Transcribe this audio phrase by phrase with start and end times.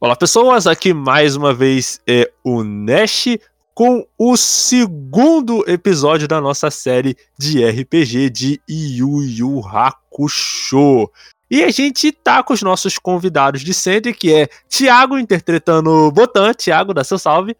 [0.00, 3.36] Olá pessoas, aqui mais uma vez é o Nash
[3.74, 11.10] com o segundo episódio da nossa série de RPG de Yu Yu Hakusho.
[11.50, 16.54] E a gente tá com os nossos convidados de sempre, que é Thiago interpretando Botan.
[16.54, 17.56] Thiago, dá seu salve.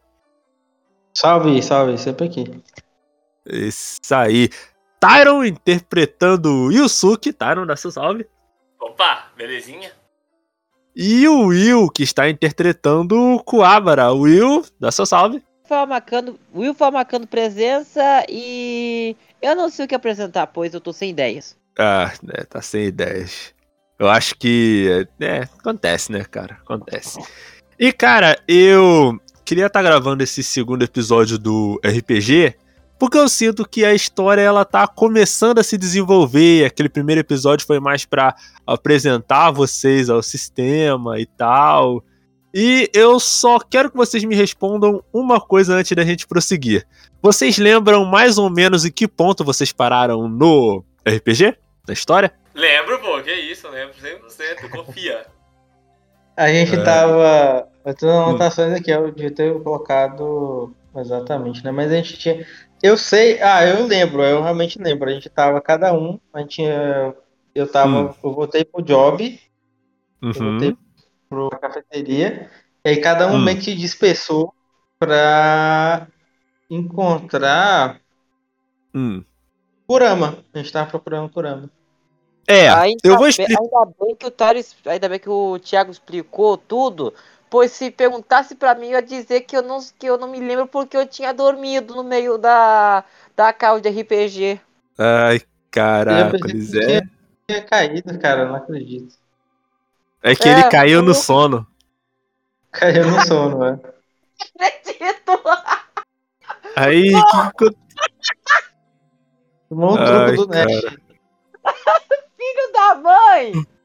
[1.12, 2.62] Salve, salve, sempre aqui.
[3.46, 4.48] Isso aí.
[5.00, 7.32] Tyron interpretando Yusuke.
[7.32, 8.28] Tyron, dá seu salve.
[8.78, 9.97] Opa, belezinha?
[11.00, 14.10] E o Will, que está interpretando o Kuabara.
[14.10, 15.40] Will, dá seu salve.
[15.86, 20.92] Marcando, Will foi marcando presença e eu não sei o que apresentar, pois eu tô
[20.92, 21.56] sem ideias.
[21.78, 23.54] Ah, né, tá sem ideias.
[23.96, 25.06] Eu acho que.
[25.20, 26.58] É, acontece, né, cara?
[26.64, 27.20] Acontece.
[27.78, 32.56] E, cara, eu queria estar tá gravando esse segundo episódio do RPG
[32.98, 36.64] porque eu sinto que a história ela tá começando a se desenvolver.
[36.64, 38.34] Aquele primeiro episódio foi mais para
[38.66, 42.02] apresentar vocês ao sistema e tal.
[42.52, 46.86] E eu só quero que vocês me respondam uma coisa antes da gente prosseguir.
[47.22, 51.56] Vocês lembram mais ou menos em que ponto vocês pararam no RPG?
[51.86, 52.32] Na história?
[52.54, 55.26] Lembro, pô, que isso, lembro 100%, confia.
[56.36, 56.82] A gente é.
[56.82, 57.68] tava.
[57.84, 61.70] Eu tô anotações aqui, eu devia ter colocado exatamente, né?
[61.70, 62.46] Mas a gente tinha.
[62.82, 65.08] Eu sei, ah, eu lembro, eu realmente lembro.
[65.08, 67.14] A gente tava cada um, a gente tinha,
[67.54, 68.14] eu tava, hum.
[68.22, 69.40] eu voltei pro job,
[70.22, 70.30] uhum.
[70.30, 70.76] eu voltei
[71.28, 72.50] pro cafeteria,
[72.84, 73.44] e aí cada um hum.
[73.44, 74.54] meio que dispersou
[74.98, 76.06] pra
[76.70, 78.00] encontrar
[78.94, 79.24] hum.
[79.86, 80.38] Kurama.
[80.52, 81.70] A gente tava procurando Kurama.
[82.46, 83.60] É, ainda eu vou explicar.
[83.60, 87.12] Ainda bem que o Tário, ainda bem que o Thiago explicou tudo,
[87.50, 90.38] Pois se perguntasse para mim, eu ia dizer que eu, não, que eu não me
[90.38, 94.60] lembro porque eu tinha dormido no meio da, da call de RPG.
[94.98, 95.40] Ai,
[95.70, 97.00] caracoles, é.
[97.48, 99.14] Tinha, caído, cara, não acredito.
[100.22, 101.66] É que é, ele caiu no sono.
[102.70, 103.80] Caiu no sono, é.
[104.60, 105.42] Acredito!
[106.76, 107.12] Aí,
[107.56, 107.76] que...
[109.68, 110.68] Tomou um truco do Nash.
[112.36, 113.52] Filho da mãe!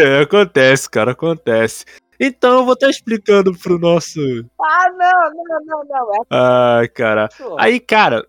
[0.00, 1.84] É, acontece, cara, acontece.
[2.24, 4.20] Então eu vou estar explicando pro nosso.
[4.60, 6.14] Ah, não, não, não, não.
[6.14, 6.18] É...
[6.30, 7.28] Ai, cara.
[7.58, 8.24] Aí, cara.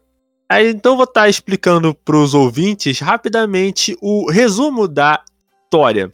[0.49, 5.23] Aí, então eu vou estar explicando pros ouvintes rapidamente o resumo da
[5.63, 6.09] história.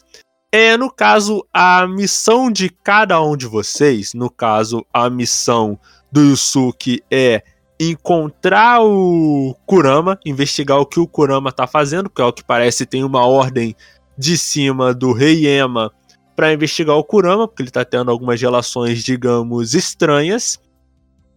[0.51, 5.79] É, no caso, a missão de cada um de vocês, no caso, a missão
[6.11, 7.43] do Yusuke é
[7.79, 12.85] encontrar o Kurama, investigar o que o Kurama tá fazendo, que é o que parece
[12.85, 13.73] tem uma ordem
[14.17, 15.93] de cima do Rei Ema
[16.39, 20.57] para investigar o Kurama, porque ele tá tendo algumas relações, digamos, estranhas.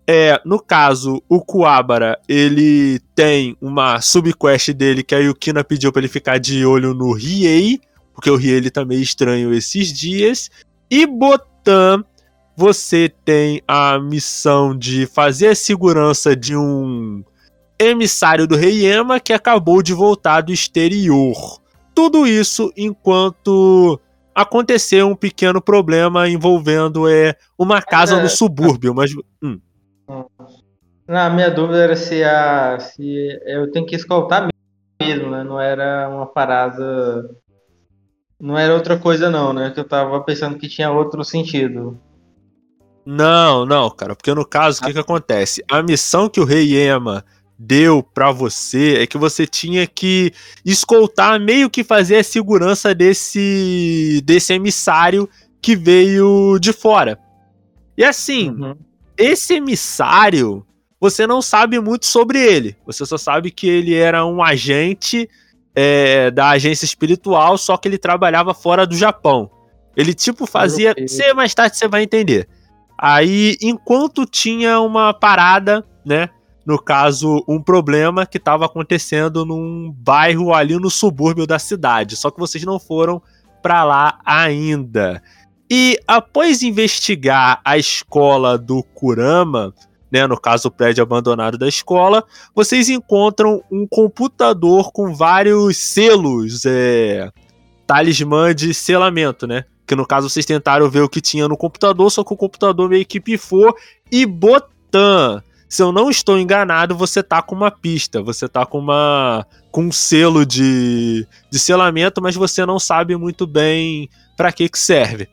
[0.07, 6.03] É, no caso, o Kuabara, ele tem uma subquest dele que a Yukina pediu para
[6.03, 7.81] ele ficar de olho no Riei,
[8.15, 10.49] porque o Riei ele tá meio estranho esses dias.
[10.89, 12.05] E Botan,
[12.57, 17.25] você tem a missão de fazer a segurança de um
[17.77, 21.61] emissário do Rei Ema que acabou de voltar do exterior.
[21.93, 24.01] Tudo isso enquanto
[24.35, 29.11] aconteceu um pequeno problema envolvendo é, uma casa é, no subúrbio, mas.
[29.43, 29.61] Hum.
[31.07, 34.49] Na minha dúvida era se, a, se eu tenho que escoltar
[35.01, 35.45] mesmo, né?
[35.45, 37.31] Não era uma parada.
[38.41, 39.71] Não era outra coisa, não, né?
[39.71, 42.01] Que eu tava pensando que tinha outro sentido.
[43.05, 45.63] Não, não, cara, porque no caso, o que, que acontece?
[45.71, 47.25] A missão que o Rei Ema
[47.65, 50.33] deu para você é que você tinha que
[50.65, 55.29] escoltar, meio que fazer a segurança desse, desse emissário
[55.61, 57.19] que veio de fora.
[57.97, 58.77] E assim, uhum.
[59.17, 60.67] esse emissário,
[61.01, 62.77] você não sabe muito sobre ele.
[62.85, 65.29] Você só sabe que ele era um agente
[65.75, 69.49] é, da agência espiritual, só que ele trabalhava fora do Japão.
[69.97, 70.95] Ele, tipo, fazia.
[70.99, 72.49] Você mais tarde você vai entender.
[72.99, 76.31] Aí, enquanto tinha uma parada, né?
[76.65, 82.17] No caso, um problema que estava acontecendo num bairro ali no subúrbio da cidade.
[82.17, 83.21] Só que vocês não foram
[83.63, 85.23] para lá ainda.
[85.71, 89.75] E após investigar a escola do Kurama,
[90.11, 92.23] né, no caso o prédio abandonado da escola,
[92.55, 97.31] vocês encontram um computador com vários selos, é,
[97.87, 99.65] talismã de selamento, né?
[99.87, 102.89] Que no caso vocês tentaram ver o que tinha no computador, só que o computador
[102.89, 103.75] meio que pifou
[104.11, 105.43] e Botan
[105.73, 109.85] se eu não estou enganado, você tá com uma pista, você tá com uma com
[109.85, 115.31] um selo de, de selamento, mas você não sabe muito bem para que que serve.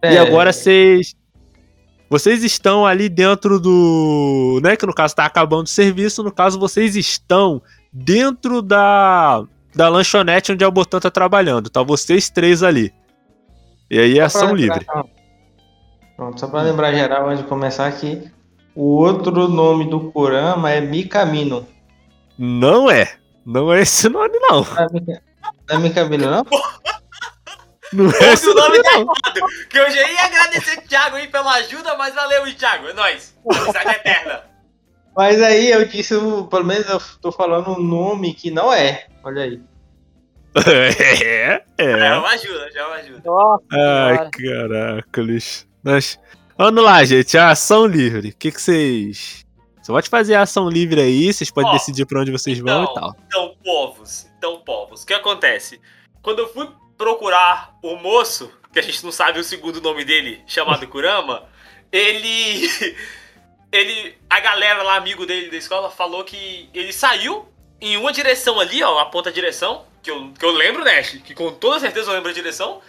[0.00, 0.14] É.
[0.14, 1.16] E agora vocês
[2.08, 6.56] vocês estão ali dentro do, né, que no caso tá acabando o serviço, no caso
[6.56, 7.60] vocês estão
[7.92, 9.42] dentro da
[9.74, 12.94] da lanchonete onde a Botan tá trabalhando, tá vocês três ali.
[13.90, 14.86] E aí é ação livre.
[16.16, 18.30] Pronto, só pra lembrar geral antes de começar aqui.
[18.78, 21.66] O outro nome do Kurama é Mikamino.
[22.38, 23.12] Não é.
[23.44, 24.60] Não é esse nome, não.
[24.62, 25.20] Não é
[25.68, 26.46] é Mikamino, não?
[27.92, 29.68] Não é esse o nome nome, tá errado.
[29.68, 32.86] Que eu já ia agradecer o Thiago aí pela ajuda, mas valeu, Thiago.
[32.86, 33.36] É nóis.
[33.50, 34.42] Amizade eterna.
[35.16, 36.14] Mas aí eu disse,
[36.48, 39.08] pelo menos eu tô falando um nome que não é.
[39.24, 39.60] Olha aí.
[41.24, 42.16] É, É é.
[42.16, 43.22] uma ajuda, já é uma ajuda.
[43.24, 44.68] Nossa Ai, senhora.
[44.68, 45.66] caraca, lixo.
[45.82, 46.18] Mas,
[46.58, 47.38] vamos lá, gente.
[47.38, 48.30] A ação livre.
[48.30, 49.46] O que, que vocês.
[49.80, 52.82] Você pode fazer a ação livre aí, vocês podem Ó, decidir pra onde vocês vão
[52.82, 53.16] então, e tal.
[53.26, 55.80] Então, povos, então, povos, o que acontece?
[56.20, 56.68] Quando eu fui
[56.98, 61.44] procurar o moço, que a gente não sabe o segundo nome dele, chamado Kurama,
[61.90, 62.68] ele.
[63.72, 64.14] Ele.
[64.28, 67.48] A galera lá, amigo dele da escola, falou que ele saiu
[67.80, 71.34] em uma direção ali, ó, aponta a direção, que eu, que eu lembro, Nash, que
[71.34, 72.80] com toda certeza eu lembro a direção,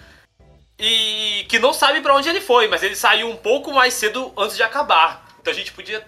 [0.79, 4.31] e que não sabe pra onde ele foi, mas ele saiu um pouco mais cedo
[4.37, 5.27] antes de acabar.
[5.41, 6.05] Então a gente podia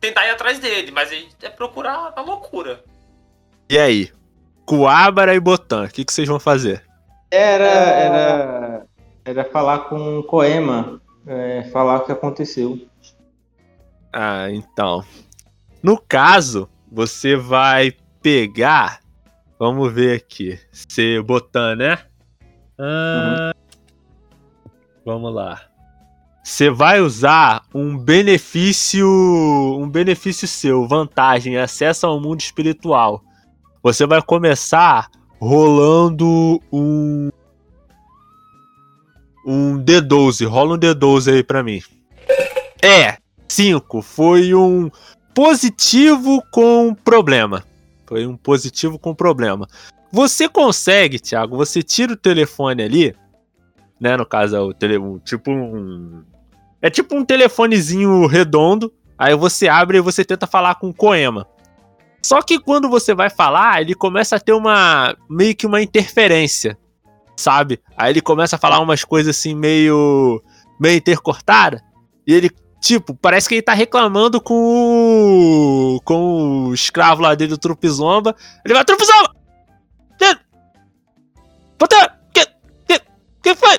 [0.00, 1.10] tentar ir atrás dele, mas
[1.42, 2.84] é procurar a loucura.
[3.68, 4.12] E aí?
[4.64, 6.84] Coabra e Botan, o que, que vocês vão fazer?
[7.30, 8.86] Era, era,
[9.24, 12.78] era falar com o Koema, é, falar o que aconteceu.
[14.12, 15.04] Ah, então.
[15.82, 19.00] No caso, você vai pegar.
[19.58, 20.60] Vamos ver aqui.
[20.70, 21.98] Se Botan, né?
[22.78, 23.52] Ah,
[25.04, 25.60] Vamos lá.
[26.44, 33.22] Você vai usar um benefício, um benefício seu, vantagem, acesso ao mundo espiritual.
[33.82, 35.08] Você vai começar
[35.40, 37.30] rolando um
[39.44, 40.46] um D12.
[40.46, 41.82] Rola um D12 aí pra mim.
[42.80, 43.16] É,
[43.48, 44.90] 5 foi um
[45.34, 47.64] positivo com problema.
[48.06, 49.68] Foi um positivo com problema.
[50.10, 53.16] Você consegue, Thiago, você tira o telefone ali,
[54.02, 54.16] né?
[54.16, 56.24] No caso, é o tele, um- tipo um.
[56.82, 58.92] É tipo um telefonezinho redondo.
[59.16, 61.46] Aí você abre e você tenta falar com o Coema.
[62.20, 65.16] Só que quando você vai falar, ele começa a ter uma.
[65.30, 66.76] meio que uma interferência.
[67.36, 67.80] Sabe?
[67.96, 70.42] Aí ele começa a falar umas coisas assim meio.
[70.80, 71.80] meio intercortada.
[72.26, 72.50] E ele
[72.80, 76.00] Tipo, parece que ele tá reclamando com o.
[76.04, 78.34] com o escravo lá dele, o Trupizomba.
[78.64, 79.30] Ele vai, Trupizomba!
[81.78, 82.18] Puta!
[82.32, 82.44] Que?
[82.86, 83.00] Que?
[83.42, 83.78] Que foi?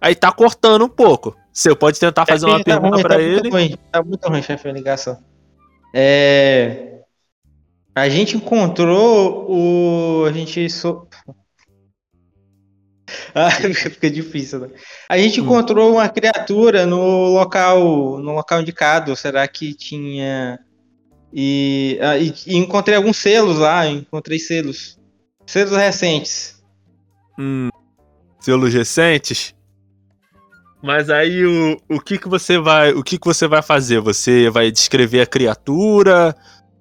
[0.00, 1.36] Que?" Aí tá cortando um pouco.
[1.52, 3.48] Você pode tentar fazer uma Tá pergunta pra tá ele.
[3.50, 5.18] Ruim, tá muito ruim, chefe, a ligação.
[5.94, 7.00] É...
[7.94, 10.24] A gente encontrou o.
[10.26, 10.68] A gente.
[10.70, 11.08] So...
[13.34, 14.68] Ah, fica difícil, né?
[15.08, 15.44] A gente Hum.
[15.44, 18.18] encontrou uma criatura no local.
[18.18, 19.16] No local indicado.
[19.16, 20.58] Será que tinha.
[21.32, 24.98] E, ah, e- e encontrei alguns selos lá, encontrei selos.
[25.46, 26.62] Selos recentes.
[27.38, 27.68] Hum,
[28.40, 29.54] selos recentes.
[30.82, 34.00] Mas aí o, o que que você vai, o que que você vai fazer?
[34.00, 36.34] Você vai descrever a criatura?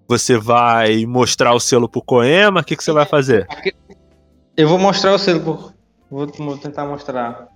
[0.07, 2.61] Você vai mostrar o selo pro Coema?
[2.61, 3.47] O que que você vai fazer?
[4.55, 5.39] Eu vou mostrar o selo.
[5.41, 5.73] por-
[6.09, 7.47] Vou, vou tentar mostrar.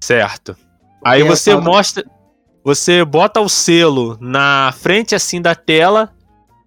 [0.00, 0.56] Certo.
[1.04, 2.04] Aí a você mostra,
[2.64, 6.12] você bota o selo na frente assim da tela.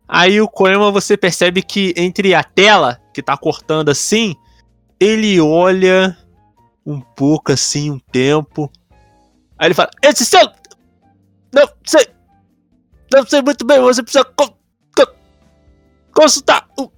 [0.08, 4.36] Aí o Coema você percebe que entre a tela que tá cortando assim,
[5.00, 6.18] ele olha
[6.86, 8.72] um pouco assim um tempo.
[9.58, 10.52] Aí ele fala: "Esse selo
[11.54, 12.08] não sei,
[13.14, 14.58] não sei muito bem, você precisa co-
[14.98, 15.14] co-
[16.14, 16.92] consultar." o-"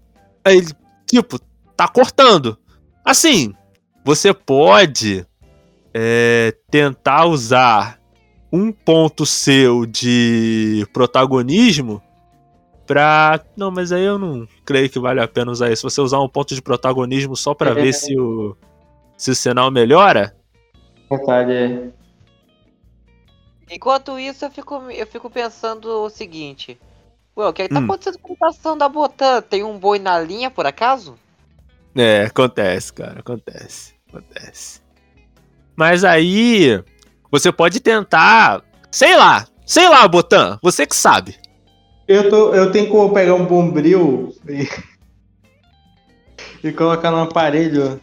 [0.44, 0.72] Aí ele
[1.06, 1.40] tipo
[1.76, 2.58] tá cortando.
[3.04, 3.54] Assim,
[4.04, 5.26] você pode
[5.94, 8.00] é, tentar usar
[8.52, 12.02] um ponto seu de protagonismo
[12.88, 13.40] pra.
[13.58, 15.88] Não, mas aí eu não creio que vale a pena usar isso.
[15.90, 17.74] Você usar um ponto de protagonismo só pra É.
[17.74, 18.56] ver se o,
[19.18, 20.36] se o sinal melhora.
[21.10, 21.90] Vontade é.
[23.70, 26.80] Enquanto isso, eu fico, eu fico pensando o seguinte.
[27.38, 27.86] Ué, o que, é que tá Hum.
[27.86, 29.42] acontecendo com a mutação da Botan?
[29.42, 31.18] Tem um boi na linha, por acaso?
[31.96, 34.82] É, acontece, cara, acontece, acontece.
[35.76, 36.84] Mas aí
[37.32, 41.36] você pode tentar, sei lá, sei lá, Botan, você que sabe.
[42.08, 44.68] Eu, tô, eu tenho como pegar um bombril e,
[46.64, 48.00] e colocar no aparelho.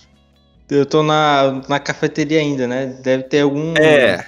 [0.72, 2.86] Eu tô na, na cafeteria ainda, né?
[3.02, 3.74] Deve ter algum.
[3.76, 4.26] É.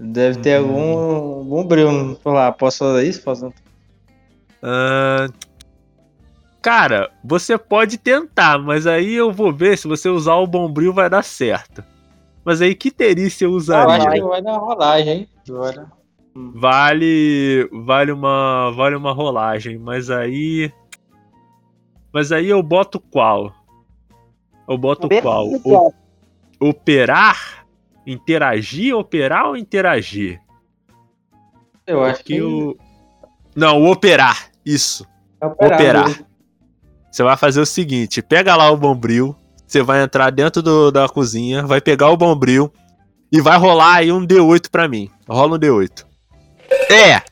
[0.00, 2.50] Deve ter algum bombril por lá.
[2.50, 3.22] Posso fazer isso?
[3.22, 3.52] Posso?
[4.62, 5.26] Ah,
[6.62, 11.10] cara, você pode tentar, mas aí eu vou ver se você usar o bombril vai
[11.10, 11.84] dar certo.
[12.42, 14.10] Mas aí que teria Eu acho usaria?
[14.10, 15.28] que vai dar uma rolagem, hein?
[15.46, 15.92] Agora.
[16.34, 20.72] Vale, vale uma, vale uma rolagem, mas aí,
[22.14, 23.57] mas aí eu boto qual?
[24.68, 25.46] Eu boto qual?
[25.48, 25.92] O-
[26.60, 27.64] operar?
[28.06, 30.40] Interagir, operar ou interagir?
[31.86, 32.76] Eu acho Que que o.
[33.54, 34.48] Não, o operar.
[34.64, 35.06] Isso.
[35.40, 35.74] é operar.
[35.80, 36.24] operar.
[37.10, 39.34] Você vai fazer o seguinte: pega lá o bombril,
[39.66, 42.72] você vai entrar dentro do- da cozinha, vai pegar o bombril
[43.32, 45.10] e vai rolar aí um D8 pra mim.
[45.28, 46.04] Rola um D8.
[46.90, 47.22] É!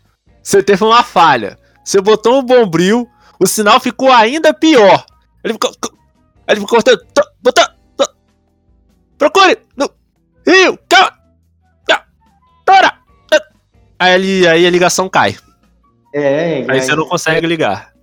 [0.43, 1.59] Você teve uma falha.
[1.85, 3.09] Você botou um bombril,
[3.40, 5.05] o sinal ficou ainda pior.
[5.45, 5.71] Ele ficou.
[6.49, 6.79] Ele ficou.
[6.79, 7.07] Botando.
[7.43, 7.76] botando
[9.19, 9.59] procure!
[9.76, 9.91] No
[10.47, 10.79] Rio!
[10.88, 11.12] Calma!
[11.87, 12.07] Calma,
[12.65, 12.99] Tora!
[13.99, 15.37] Aí, ele, aí a ligação cai.
[16.15, 17.95] É, Aí você não consegue ligar.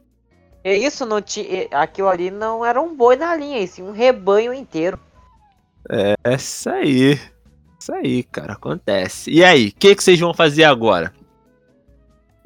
[0.63, 1.67] É isso, não tinha.
[1.71, 4.99] Aquilo ali não era um boi na linha, e sim um rebanho inteiro.
[5.89, 7.19] É isso aí.
[7.79, 9.29] Isso aí, cara, acontece.
[9.29, 11.13] E aí, o que, que vocês vão fazer agora?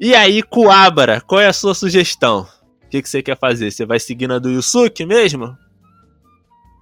[0.00, 2.46] E aí, Kuabara, qual é a sua sugestão?
[2.84, 3.70] O que, que você quer fazer?
[3.70, 5.56] Você vai seguir na do Yusuke mesmo?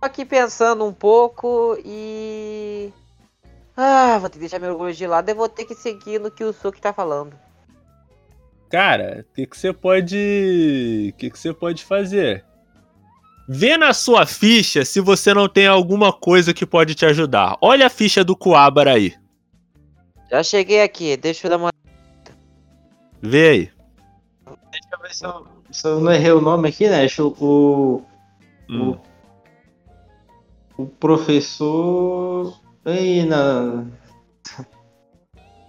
[0.01, 2.93] Tô aqui pensando um pouco e.
[3.77, 6.31] Ah, vou ter que deixar meu orgulho de lado e vou ter que seguir no
[6.31, 7.35] que o Suki tá falando.
[8.71, 11.11] Cara, o que, que você pode.
[11.13, 12.45] O que, que você pode fazer?
[13.49, 17.57] Vê na sua ficha se você não tem alguma coisa que pode te ajudar.
[17.61, 19.15] Olha a ficha do Kuabara aí.
[20.31, 21.71] Já cheguei aqui, deixa eu dar uma.
[23.23, 23.71] Vê aí.
[24.73, 26.99] Deixa eu ver se eu, se eu não errei o nome aqui, né?
[27.01, 28.03] Deixa eu- o,
[28.69, 28.91] Hum.
[28.91, 29.01] o
[30.85, 32.53] professor.
[32.85, 33.91] Aí, não.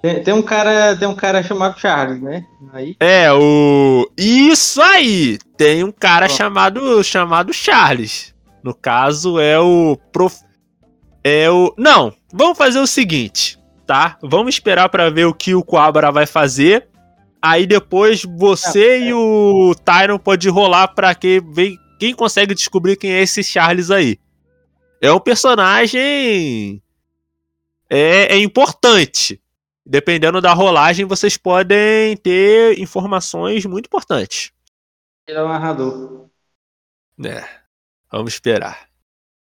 [0.01, 2.45] Tem, tem um cara, tem um cara chamado Charles, né?
[2.73, 2.95] Aí.
[2.99, 4.09] É, o.
[4.17, 5.39] Isso aí!
[5.57, 8.33] Tem um cara chamado chamado Charles.
[8.63, 9.97] No caso, é o.
[10.11, 10.35] Prof...
[11.23, 11.73] É o.
[11.77, 14.17] Não, vamos fazer o seguinte, tá?
[14.21, 16.87] Vamos esperar pra ver o que o Coabra vai fazer.
[17.41, 23.11] Aí depois você e o Tyron pode rolar pra quem, vem- quem consegue descobrir quem
[23.11, 24.17] é esse Charles aí.
[25.01, 26.81] É um personagem.
[27.89, 29.41] É, é importante.
[29.85, 34.51] Dependendo da rolagem, vocês podem ter informações muito importantes.
[35.27, 36.29] Ele é o narrador.
[37.23, 37.47] É.
[38.11, 38.89] Vamos esperar.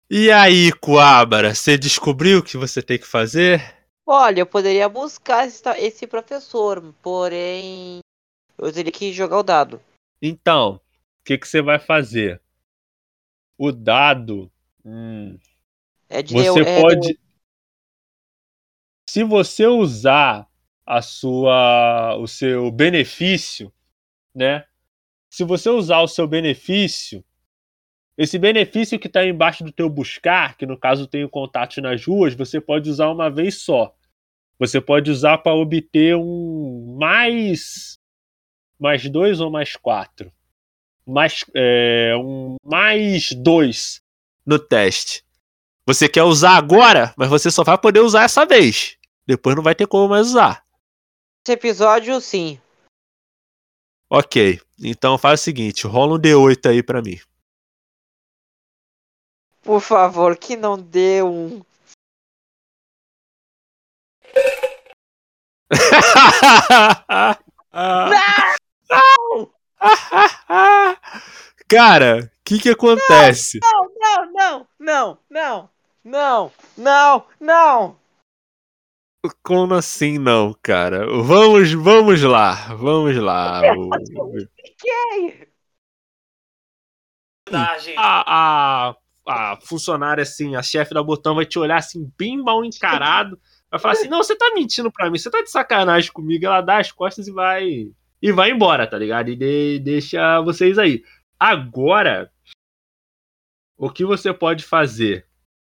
[0.09, 3.75] E aí, Coabra, você descobriu o que você tem que fazer?
[4.07, 7.99] Olha, eu poderia buscar esse, esse professor, porém.
[8.57, 9.81] Eu teria que jogar o dado.
[10.23, 10.81] Então,
[11.21, 12.41] o que, que você vai fazer?
[13.59, 14.51] O dado.
[14.87, 15.39] Hum,
[16.09, 17.19] É de você é- pode.
[19.11, 20.49] Se você usar
[20.85, 23.73] a sua, o seu benefício,
[24.35, 24.65] né?
[25.29, 27.25] Se você usar o seu benefício,
[28.17, 32.05] esse benefício que está embaixo do teu buscar, que no caso tem o contato nas
[32.05, 33.95] ruas, você pode usar uma vez só.
[34.59, 37.99] Você pode usar para obter um mais
[38.79, 40.31] mais dois ou mais quatro,
[41.07, 44.03] mais é, um mais dois
[44.47, 45.25] no teste.
[45.87, 48.97] Você quer usar agora, mas você só vai poder usar essa vez.
[49.27, 50.65] Depois não vai ter como mais usar.
[51.45, 52.61] Esse episódio, sim.
[54.11, 54.61] Ok.
[54.79, 57.19] Então faz o seguinte, rola um D8 aí pra mim.
[59.63, 61.63] Por favor, que não dê um.
[71.69, 73.59] Cara, o que que acontece?
[73.61, 75.71] Não, não, não, não, não,
[76.05, 77.97] não, não, não.
[79.43, 81.07] Como assim não, cara?
[81.23, 83.63] Vamos, vamos lá, vamos lá.
[87.49, 87.95] Verdade.
[87.97, 88.97] a, a,
[89.27, 93.39] a funcionária, assim, a chefe da botão vai te olhar assim, bem mal encarado.
[93.71, 96.47] Vai falar assim: não, você tá mentindo pra mim, você tá de sacanagem comigo.
[96.47, 97.89] Ela dá as costas e vai.
[98.23, 99.29] E vai embora, tá ligado?
[99.29, 101.03] E de- deixa vocês aí.
[101.39, 102.33] Agora,
[103.77, 105.27] o que você pode fazer?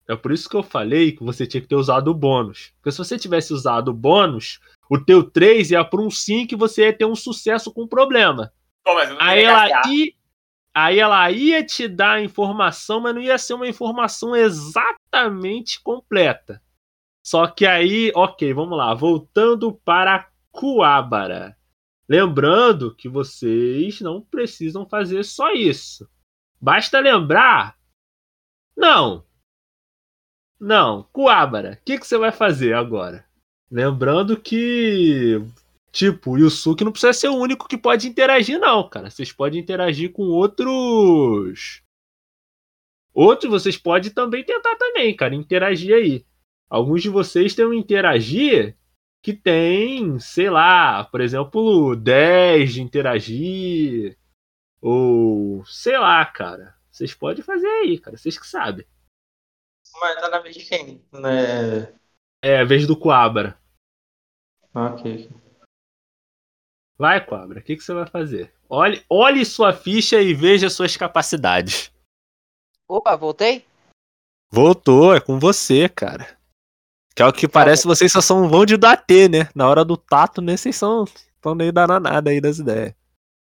[0.09, 2.73] É por isso que eu falei que você tinha que ter usado o bônus.
[2.77, 6.57] Porque se você tivesse usado o bônus, o teu 3 ia pra um 5 e
[6.57, 8.51] você ia ter um sucesso com problema.
[8.83, 10.13] Pô, mas eu não Aí ela, ia,
[10.73, 16.63] aí ela ia te dar a informação, mas não ia ser uma informação exatamente completa.
[17.23, 18.95] Só que aí, ok, vamos lá.
[18.95, 21.58] Voltando para Coabara.
[22.09, 26.09] Lembrando que vocês não precisam fazer só isso.
[26.61, 27.77] Basta lembrar.
[28.77, 29.25] Não.
[30.59, 31.03] Não.
[31.13, 33.27] Coabara, o que, que você vai fazer agora?
[33.71, 35.45] Lembrando que
[35.91, 39.11] Tipo, o Yusuke não precisa ser o único que pode interagir, não, cara.
[39.11, 41.83] Vocês podem interagir com outros.
[43.13, 46.25] Outros vocês podem também tentar também, cara, interagir aí.
[46.69, 48.77] Alguns de vocês têm um interagir
[49.23, 54.19] que tem, sei lá, por exemplo, 10 de interagir.
[54.81, 56.77] Ou sei lá, cara.
[56.91, 58.17] Vocês podem fazer aí, cara.
[58.17, 58.87] Vocês que sabem.
[60.01, 61.05] Mas tá na vez de quem?
[61.13, 61.93] Né?
[62.43, 63.59] É, a vez do Coabra.
[64.75, 65.29] Ok.
[66.97, 68.53] Vai, Cobra, o que, que você vai fazer?
[68.69, 71.93] Olhe, olhe sua ficha e veja suas capacidades.
[72.89, 73.65] Opa, voltei?
[74.51, 76.38] Voltou, é com você, cara.
[77.19, 79.49] Que é o que parece, vocês só são vão de bater, né?
[79.53, 80.57] Na hora do tato, né?
[80.57, 81.05] Vocês são
[81.41, 82.95] tão nem danada aí das ideias.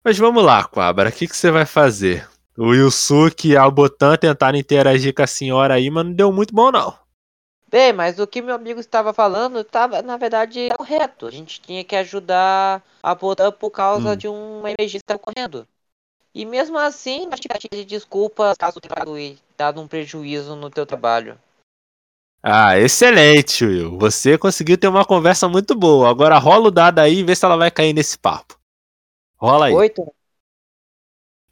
[0.04, 2.28] Mas vamos lá, Quabra, o que, que você vai fazer?
[2.59, 6.52] O Yusuke e a Botan tentaram interagir com a senhora aí, mas não deu muito
[6.52, 6.92] bom, não.
[7.71, 11.28] Bem, mas o que meu amigo estava falando estava, na verdade, correto.
[11.28, 14.16] A gente tinha que ajudar a Botan por causa Hum.
[14.16, 15.69] de uma emergência que estava ocorrendo.
[16.35, 21.38] E mesmo assim, a gente pede desculpas caso tenha dado um prejuízo no teu trabalho.
[22.42, 23.99] Ah, excelente, Will.
[23.99, 26.11] Você conseguiu ter uma conversa muito boa.
[26.11, 28.58] Agora rola o dado aí e vê se ela vai cair nesse papo.
[29.38, 29.72] Rola aí.
[29.75, 30.02] Oito?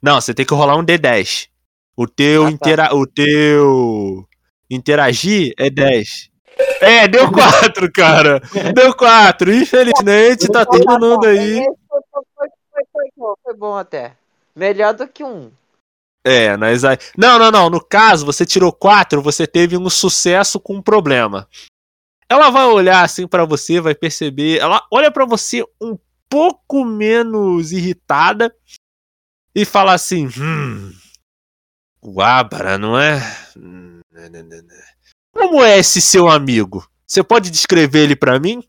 [0.01, 1.47] Não, você tem que rolar um D10.
[1.95, 2.51] O teu, Ah, tá.
[2.51, 2.95] intera...
[2.95, 4.25] o teu
[4.69, 6.29] interagir é 10.
[6.81, 8.41] É, deu 4, cara.
[8.73, 9.53] Deu 4.
[9.53, 11.63] Infelizmente, tá todo mundo aí.
[11.87, 14.13] Foi, foi, foi, foi, foi bom, foi bom até.
[14.55, 15.51] Melhor do que um.
[16.23, 16.97] É, mas aí.
[17.17, 17.69] Não, não, não.
[17.69, 21.47] No caso, você tirou 4, você teve um sucesso com um problema.
[22.29, 24.59] Ela vai olhar assim pra você, vai perceber.
[24.59, 25.97] Ela olha pra você um
[26.29, 28.55] pouco menos irritada
[29.53, 30.93] e fala assim: Hum.
[32.03, 33.19] Guabara, não é?
[35.33, 36.87] Como é esse seu amigo?
[37.05, 38.63] Você pode descrever ele pra mim?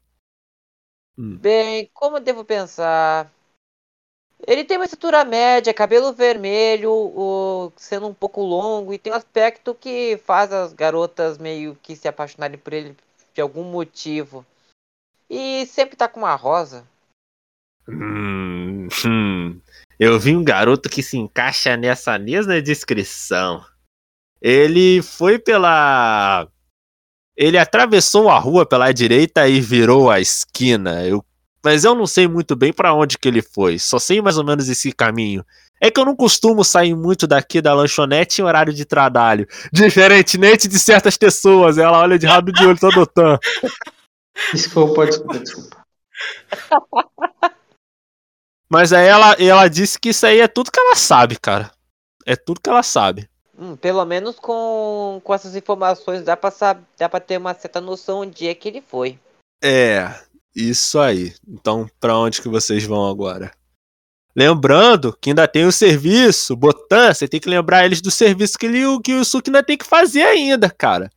[1.17, 3.31] Bem, como devo pensar?
[4.47, 9.17] Ele tem uma estrutura média, cabelo vermelho, o, sendo um pouco longo, e tem um
[9.17, 12.97] aspecto que faz as garotas meio que se apaixonarem por ele
[13.35, 14.45] de algum motivo.
[15.31, 16.85] E sempre tá com uma rosa.
[17.89, 19.61] Hum, hum.
[19.99, 23.65] Eu vi um garoto que se encaixa nessa mesma descrição.
[24.41, 26.49] Ele foi pela.
[27.37, 31.07] Ele atravessou a rua pela direita e virou a esquina.
[31.07, 31.25] Eu...
[31.65, 33.79] Mas eu não sei muito bem pra onde que ele foi.
[33.79, 35.45] Só sei mais ou menos esse caminho.
[35.81, 39.47] É que eu não costumo sair muito daqui da lanchonete em horário de trabalho.
[39.73, 41.79] Diferentemente de certas pessoas.
[41.79, 43.39] Ela olha de rabo de olho todo otan.
[44.53, 45.85] Desculpa, desculpa, desculpa.
[48.71, 51.71] Mas aí ela, ela disse que isso aí é tudo que ela sabe, cara.
[52.25, 53.29] É tudo que ela sabe.
[53.59, 57.81] Hum, pelo menos com, com essas informações dá pra, sab- dá pra ter uma certa
[57.81, 59.19] noção onde é que ele foi.
[59.63, 60.11] É,
[60.55, 61.35] isso aí.
[61.47, 63.53] Então, pra onde que vocês vão agora?
[64.35, 68.67] Lembrando que ainda tem o serviço, Botan, você tem que lembrar eles do serviço que,
[68.67, 71.11] ele, que o Suki ainda tem que fazer ainda, cara.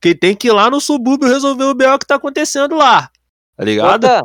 [0.00, 3.10] Que tem que ir lá no subúrbio resolver o BO que tá acontecendo lá.
[3.56, 4.04] Tá ligado?
[4.04, 4.22] Otan,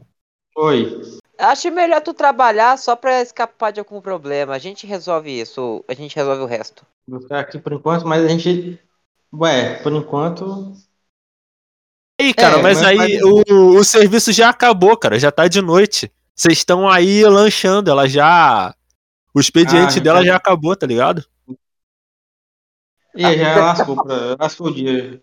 [0.55, 1.19] Oi.
[1.37, 4.53] acho melhor tu trabalhar só pra escapar de algum problema.
[4.53, 6.85] A gente resolve isso, a gente resolve o resto.
[7.07, 8.79] Vou ficar aqui por enquanto, mas a gente.
[9.33, 10.73] Ué, por enquanto.
[12.19, 15.19] Aí, cara, É, mas, mas- aí O, o serviço já acabou, cara.
[15.19, 16.11] Já tá de noite.
[16.35, 18.73] Vocês estão aí lanchando, ela já.
[19.33, 21.23] O expediente Ah, dela já acabou, tá ligado?
[23.15, 24.35] Ih, já lascou, pra...
[24.39, 25.21] lascou o dia.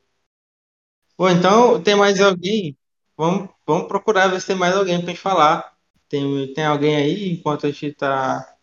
[1.16, 2.76] Pô, então tem mais alguém?
[3.16, 5.72] Vamos, vamos procurar ver se tem mais alguém pra gente falar.
[6.08, 8.56] Tem, tem alguém aí enquanto a gente tá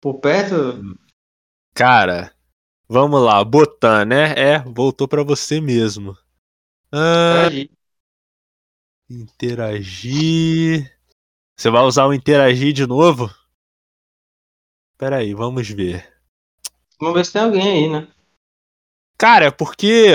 [0.00, 0.82] por perto?
[1.74, 2.32] Cara,
[2.88, 4.34] vamos lá, Botan, né?
[4.36, 6.16] É, voltou pra você mesmo.
[6.92, 7.70] Ah, Interagir.
[9.14, 10.92] Interagir.
[11.56, 13.30] Você vai usar o interagir de novo?
[14.98, 16.12] Pera aí, vamos ver.
[17.00, 18.08] Vamos ver se tem alguém aí, né?
[19.18, 20.12] Cara, porque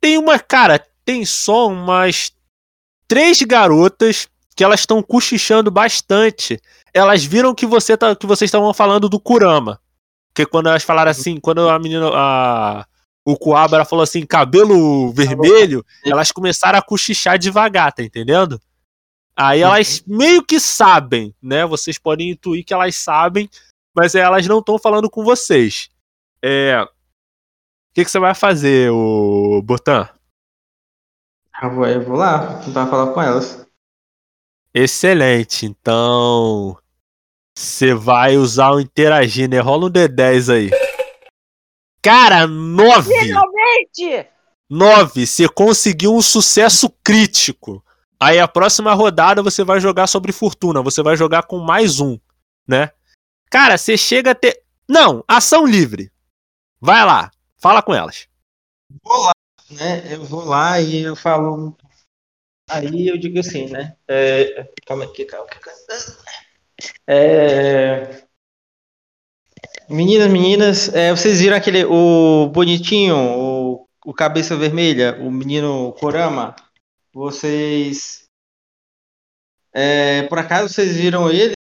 [0.00, 2.32] tem uma, cara, tem só umas
[3.08, 6.60] três garotas que elas estão cochichando bastante.
[6.92, 9.80] Elas viram que você tá, que vocês estavam falando do Kurama.
[10.28, 12.86] Porque quando elas falaram assim, quando a menina a
[13.30, 18.60] o Coabra falou assim, cabelo vermelho, elas começaram a cochichar devagar, tá entendendo?
[19.36, 21.64] Aí elas meio que sabem, né?
[21.64, 23.48] Vocês podem intuir que elas sabem,
[23.96, 25.88] mas elas não estão falando com vocês.
[26.42, 30.08] É, o que, que você vai fazer, o Botan?
[31.62, 33.66] Eu vou, eu vou lá tentar falar com elas.
[34.72, 35.66] Excelente.
[35.66, 36.76] Então,
[37.56, 39.58] você vai usar o interagir, né?
[39.58, 40.70] Rola um D10 aí.
[42.02, 43.12] Cara, 9!
[43.12, 44.26] Finalmente!
[44.68, 45.26] 9!
[45.26, 47.84] Você conseguiu um sucesso crítico.
[48.18, 50.82] Aí a próxima rodada você vai jogar sobre fortuna.
[50.82, 52.18] Você vai jogar com mais um,
[52.66, 52.90] né?
[53.50, 54.62] Cara, você chega a ter.
[54.88, 56.12] Não, ação livre.
[56.80, 58.28] Vai lá, fala com elas.
[59.02, 59.32] Vou lá,
[59.70, 60.14] né?
[60.14, 61.76] Eu vou lá e eu falo.
[62.68, 63.96] Aí eu digo assim, né?
[64.06, 64.68] É...
[64.86, 65.48] Calma aqui, calma.
[67.06, 68.22] É...
[69.90, 76.54] Meninas, meninas, é, vocês viram aquele, o bonitinho, o, o cabeça vermelha, o menino Korama?
[77.12, 78.24] vocês.
[79.72, 81.54] É, por acaso vocês viram ele?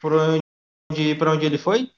[0.00, 1.92] Por onde, pra onde ele foi?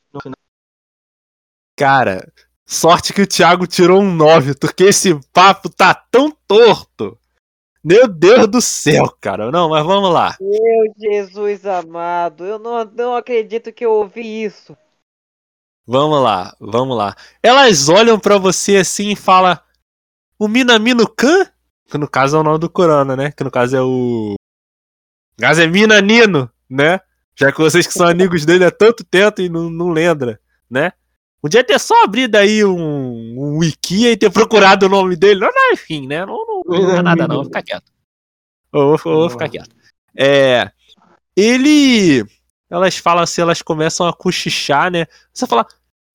[1.78, 2.32] Cara,
[2.66, 7.18] sorte que o Thiago tirou um 9, porque esse papo tá tão torto.
[7.84, 9.50] Meu Deus do céu, cara.
[9.50, 10.36] Não, mas vamos lá.
[10.40, 14.76] Meu Jesus amado, eu não, não acredito que eu ouvi isso.
[15.84, 17.16] Vamos lá, vamos lá.
[17.42, 19.58] Elas olham pra você assim e falam:
[20.38, 21.46] O Minamino Khan?
[21.90, 23.32] Que no caso é o nome do Corona, né?
[23.32, 24.36] Que no caso é o.
[25.38, 27.00] No caso é Minanino, né?
[27.34, 30.38] Já que vocês que são amigos dele há tanto tempo e não, não lembra,
[30.70, 30.92] né?
[31.40, 35.40] Podia ter só abrido aí um, um wiki e ter procurado o nome dele.
[35.40, 36.24] Não, não enfim, né?
[36.24, 36.46] Não,
[36.80, 37.36] não, é nada, não.
[37.36, 37.92] Vou ficar quieto.
[38.70, 39.74] Vou, vou, vou ficar quieto.
[40.16, 40.70] É.
[41.36, 42.24] Ele.
[42.70, 45.06] Elas falam assim, elas começam a cochichar, né?
[45.32, 45.66] Você fala.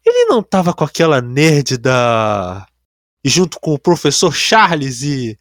[0.05, 2.65] Ele não tava com aquela nerd da.
[3.23, 5.37] E junto com o professor Charles e.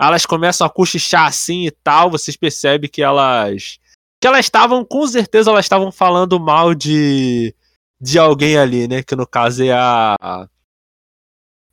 [0.00, 2.10] Elas começam a cochichar assim e tal.
[2.10, 3.78] Vocês percebem que elas.
[4.20, 7.54] Que elas estavam, com certeza, elas estavam falando mal de
[8.00, 9.02] de alguém ali, né?
[9.02, 10.16] Que no caso é a.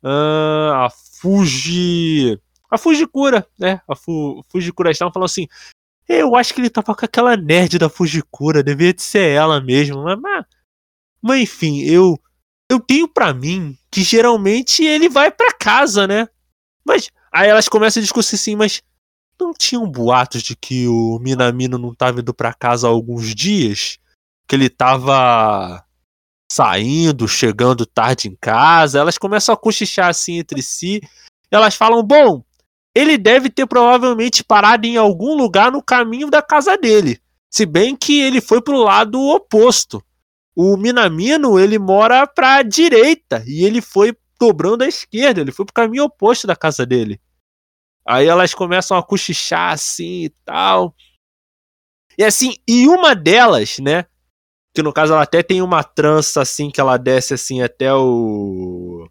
[0.02, 2.40] A, a Fuji.
[2.70, 3.80] A Fujikura, né?
[3.88, 5.46] A Fu, Fujikura estavam falando assim.
[6.08, 10.02] Eu acho que ele tava com aquela nerd da Fujikura, devia de ser ela mesmo.
[10.02, 10.44] Mas, mas,
[11.22, 12.18] mas enfim, eu.
[12.68, 16.28] Eu tenho para mim que geralmente ele vai para casa, né?
[16.84, 17.10] Mas.
[17.32, 18.82] Aí elas começam a discutir assim, mas.
[19.38, 23.98] Não tinham boatos de que o Minamino não tava indo para casa há alguns dias?
[24.48, 25.84] Que ele tava
[26.50, 31.00] saindo, chegando tarde em casa, elas começam a cochichar assim entre si.
[31.50, 32.42] Elas falam: bom,
[32.96, 37.20] ele deve ter provavelmente parado em algum lugar no caminho da casa dele.
[37.50, 40.02] Se bem que ele foi pro lado oposto.
[40.56, 45.74] O Minamino, ele mora pra direita e ele foi dobrando à esquerda, ele foi pro
[45.74, 47.20] caminho oposto da casa dele.
[48.08, 50.94] Aí elas começam a cochichar assim e tal.
[52.16, 54.06] E assim, e uma delas, né,
[54.74, 59.06] que no caso ela até tem uma trança assim que ela desce assim até o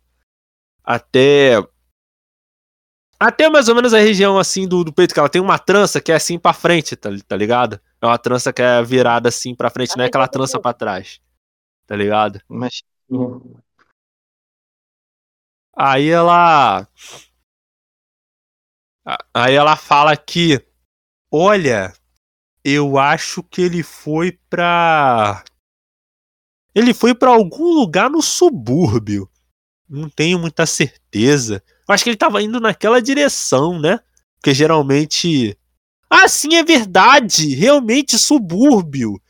[0.84, 1.62] até
[3.20, 6.02] até mais ou menos a região assim do, do peito que ela tem uma trança
[6.02, 7.80] que é assim para frente, tá, tá ligado?
[8.02, 11.20] É uma trança que é virada assim para frente, não é aquela trança para trás.
[11.88, 12.42] Tá ligado?
[12.48, 12.82] Mas.
[15.78, 16.88] Aí ela
[19.34, 20.66] Aí ela fala que
[21.32, 21.94] olha,
[22.64, 25.44] eu acho que ele foi pra
[26.74, 29.30] ele foi para algum lugar no subúrbio.
[29.90, 31.64] Não tenho muita certeza.
[31.88, 34.00] Eu acho que ele tava indo naquela direção, né?
[34.38, 35.58] Porque geralmente.
[36.10, 37.54] Ah, sim, é verdade!
[37.54, 39.22] Realmente, subúrbio.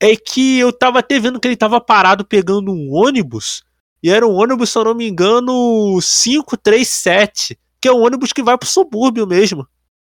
[0.00, 3.64] É que eu tava até vendo que ele tava parado pegando um ônibus.
[4.02, 7.58] E era um ônibus, se eu não me engano, 537.
[7.80, 9.66] Que é um ônibus que vai pro subúrbio mesmo.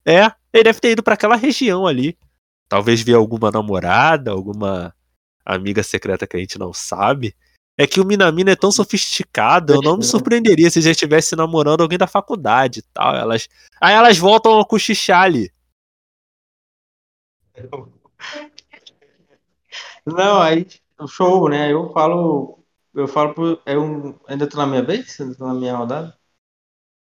[0.04, 2.16] É, ele deve ter ido para aquela região ali.
[2.68, 4.94] Talvez ver alguma namorada, alguma
[5.44, 7.34] amiga secreta que a gente não sabe,
[7.80, 11.80] é que o Minamino é tão sofisticado, eu não me surpreenderia se já estivesse namorando
[11.80, 13.16] alguém da faculdade e tal.
[13.16, 13.48] Elas...
[13.80, 15.50] Aí elas voltam a cochichar ali.
[20.04, 20.66] Não, aí
[20.98, 21.72] o show, né?
[21.72, 22.62] Eu falo.
[22.94, 23.62] Eu falo pro.
[23.64, 25.18] Eu ainda tô na minha vez?
[25.18, 26.14] Ainda tô na minha rodada?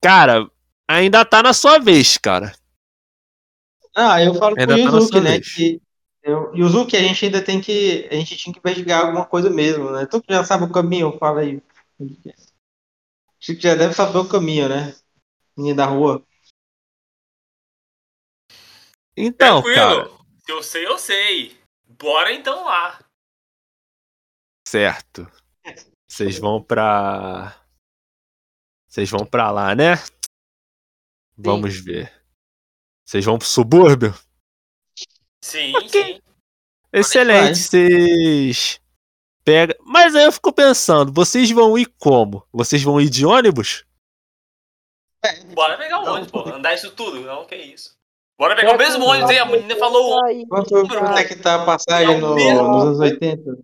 [0.00, 0.48] Cara,
[0.86, 2.54] ainda tá na sua vez, cara.
[3.96, 5.30] Ah, eu falo ainda pro tá Yuzuki, né?
[5.32, 5.54] Vez.
[5.54, 5.82] Que
[6.28, 8.06] eu, e o Zuki, a gente ainda tem que.
[8.10, 10.06] A gente tinha que investigar alguma coisa mesmo, né?
[10.06, 11.62] Tu que já sabe o caminho, fala aí.
[13.40, 14.94] Acho que já deve saber o caminho, né?
[15.56, 16.24] Linha da rua.
[19.16, 19.74] Então, Tranquilo.
[19.74, 20.18] cara.
[20.44, 21.60] Se eu sei, eu sei.
[21.86, 23.04] Bora então lá.
[24.66, 25.26] Certo.
[26.06, 27.54] Vocês vão pra.
[28.86, 29.94] Vocês vão pra lá, né?
[31.36, 32.12] Vamos ver.
[33.04, 34.12] Vocês vão pro subúrbio?
[35.48, 35.88] Sim, okay.
[35.88, 36.20] sim.
[36.92, 38.78] Excelente, vocês
[39.42, 39.74] pega.
[39.80, 42.46] Mas aí eu fico pensando, vocês vão ir como?
[42.52, 43.86] Vocês vão ir de ônibus?
[45.24, 46.46] É, bora pegar o ônibus, pô.
[46.50, 47.96] Andar isso tudo, não, que isso.
[48.38, 50.20] Bora pegar o mesmo ônibus aí, a menina falou.
[50.48, 50.76] Quanto
[51.16, 53.58] é que tá a passagem no, nos anos 80?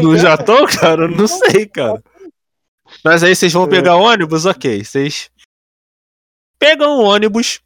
[0.00, 1.02] No Japão, cara?
[1.02, 2.00] Eu não sei, cara.
[3.04, 4.46] Mas aí vocês vão pegar ônibus?
[4.46, 5.28] Ok, vocês
[6.56, 7.60] pegam o ônibus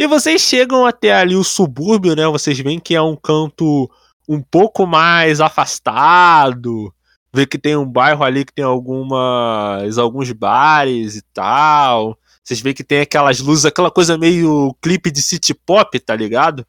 [0.00, 2.26] e vocês chegam até ali o subúrbio, né?
[2.26, 3.90] Vocês veem que é um canto
[4.26, 6.90] um pouco mais afastado.
[7.30, 12.16] Vê que tem um bairro ali que tem algumas alguns bares e tal.
[12.42, 16.66] Vocês veem que tem aquelas luzes, aquela coisa meio clipe de city pop, tá ligado?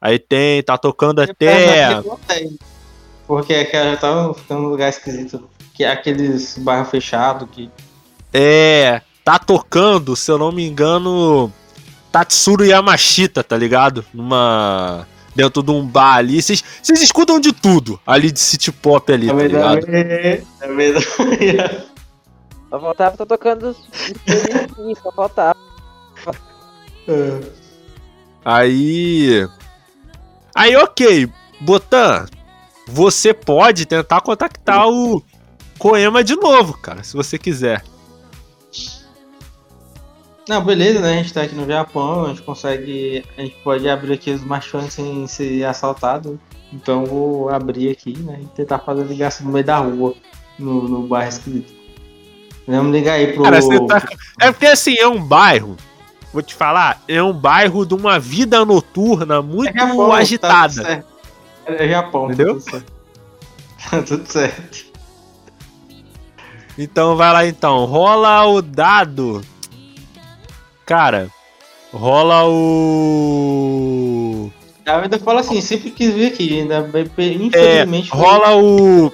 [0.00, 2.02] Aí tem, tá tocando até.
[3.26, 5.50] Porque já tava ficando um lugar esquisito.
[5.74, 7.70] Que é aqueles bairros fechados que.
[8.32, 9.02] É.
[9.22, 11.52] tá tocando, se eu não me engano,
[12.14, 14.04] Tatsuro Yamashita, tá ligado?
[14.14, 15.04] Numa.
[15.34, 16.40] Dentro de um bar ali.
[16.40, 19.78] Vocês escutam de tudo ali de city pop ali, tá ligado?
[19.88, 21.06] É verdade.
[22.70, 23.76] Só faltava, tô tocando
[25.02, 25.58] só faltava.
[27.08, 27.40] É.
[28.44, 29.48] Aí.
[30.54, 31.28] Aí, ok.
[31.60, 32.26] Botan,
[32.86, 35.20] você pode tentar contactar o
[35.80, 37.82] Koema de novo, cara, se você quiser.
[40.48, 41.14] Não, beleza, né?
[41.14, 43.24] A gente tá aqui no Japão, a gente consegue.
[43.36, 46.38] A gente pode abrir aqui os machões sem ser assaltado.
[46.72, 48.40] Então vou abrir aqui, né?
[48.42, 50.14] E tentar fazer ligação no meio da rua,
[50.58, 51.72] no, no bairro escrito.
[52.66, 53.42] Vamos ligar aí pro.
[53.42, 54.08] Cara, tá...
[54.40, 55.76] É porque assim, é um bairro.
[56.32, 60.82] Vou te falar, é um bairro de uma vida noturna muito É Japão, Tá agitada.
[60.82, 61.06] certo.
[61.66, 62.60] é Japão, Entendeu?
[62.60, 62.92] Tá tudo certo.
[63.90, 64.84] Tá tudo certo.
[66.76, 69.42] Então vai lá então, rola o dado.
[70.86, 71.28] Cara,
[71.92, 74.50] rola o.
[74.86, 76.80] Ainda falo assim, sempre quis vir aqui, ainda É,
[77.32, 78.10] infelizmente.
[78.10, 79.10] foi- rola o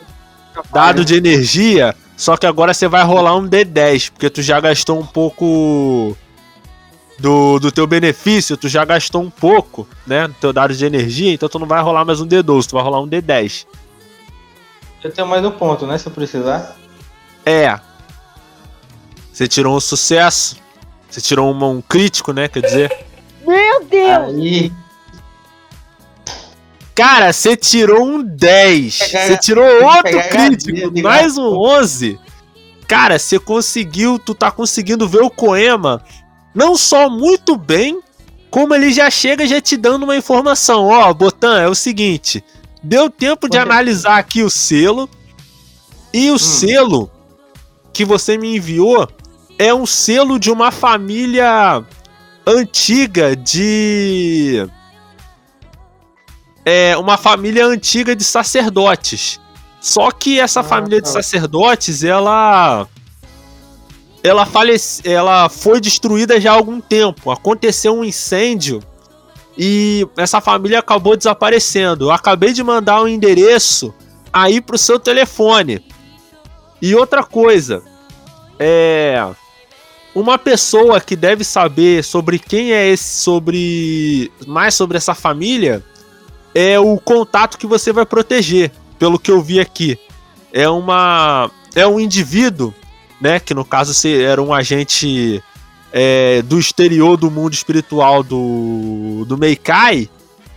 [0.73, 4.99] dado de energia, só que agora você vai rolar um D10, porque tu já gastou
[4.99, 6.17] um pouco
[7.21, 11.33] do, do teu benefício, tu já gastou um pouco, né, do teu dado de energia,
[11.33, 13.65] então tu não vai rolar mais um D12, tu vai rolar um D10.
[15.05, 15.97] Eu tenho mais um ponto, né?
[15.97, 16.77] Se eu precisar.
[17.47, 17.79] É.
[19.33, 20.57] Você tirou um sucesso,
[21.11, 23.05] você tirou uma- um crítico, né, quer dizer...
[23.47, 24.35] Meu Deus!
[24.37, 24.73] Aí.
[26.95, 28.99] Cara, você tirou um 10.
[28.99, 32.19] Pegar- Você tirou outro crítico, mais um 11.
[32.87, 36.03] Cara, você conseguiu, tu tá conseguindo ver o Koema
[36.55, 38.01] não só muito bem,
[38.51, 40.87] como ele já chega já te dando uma informação.
[40.89, 42.45] Ó, Botan, é o seguinte,
[42.83, 45.09] deu tempo de Pode- analisar aqui o selo
[46.13, 47.11] e o selo
[47.93, 49.09] que você me enviou
[49.61, 51.85] é um selo de uma família
[52.47, 54.67] antiga de
[56.65, 59.39] é uma família antiga de sacerdotes.
[59.79, 61.13] Só que essa Ah, família de tá.
[61.13, 62.89] sacerdotes, ela
[64.25, 67.31] ela falece, ela foi destruída já há algum tempo.
[67.31, 68.83] Aconteceu um incêndio
[69.59, 72.07] e essa família acabou desaparecendo.
[72.07, 73.93] Eu acabei de mandar um endereço
[74.33, 75.85] aí pro seu telefone.
[76.81, 77.83] E outra coisa,
[78.59, 79.23] é
[80.15, 85.85] uma pessoa que deve saber sobre quem é esse, sobre mais sobre essa família,
[86.55, 89.99] é o contato que você vai proteger, pelo que eu vi aqui.
[90.53, 92.75] É uma é um indivíduo,
[93.21, 95.43] né, que no caso era um agente
[95.93, 100.09] é, do exterior do mundo espiritual do do Meikai,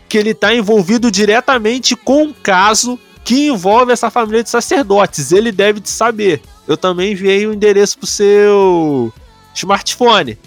[0.10, 5.32] que ele está envolvido diretamente com um caso que envolve essa família de sacerdotes.
[5.32, 6.42] Ele deve de saber.
[6.68, 9.14] Eu também enviei o endereço pro seu
[9.54, 10.38] smartphone.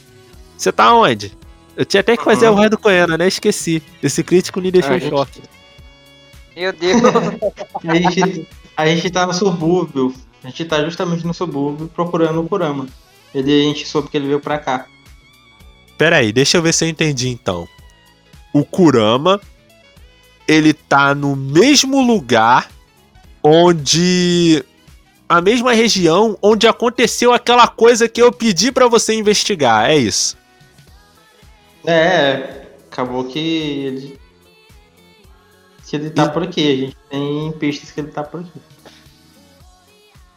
[0.56, 1.32] Você tá onde?
[1.76, 2.52] Eu tinha até que fazer Uhum.
[2.52, 3.28] a voz do Coena, né?
[3.28, 3.82] Esqueci.
[4.02, 5.10] Esse crítico me deixou Ah, em gente.
[5.10, 5.42] choque.
[6.56, 7.02] Meu Deus!
[7.86, 10.14] A gente, a gente tá no subúrbio.
[10.42, 12.86] A gente tá justamente no subúrbio procurando o Kurama.
[13.34, 14.86] Ele, a gente soube que ele veio pra cá.
[15.98, 17.68] Pera aí, deixa eu ver se eu entendi então.
[18.54, 19.38] O Kurama,
[20.48, 22.70] ele tá no mesmo lugar
[23.42, 24.64] onde.
[25.28, 30.36] A mesma região onde aconteceu aquela coisa que eu pedi pra você investigar, é isso.
[31.84, 34.20] É, acabou que ele.
[35.86, 36.72] Que ele tá E- por aqui.
[36.72, 38.60] A gente tem pistas que ele tá por aqui.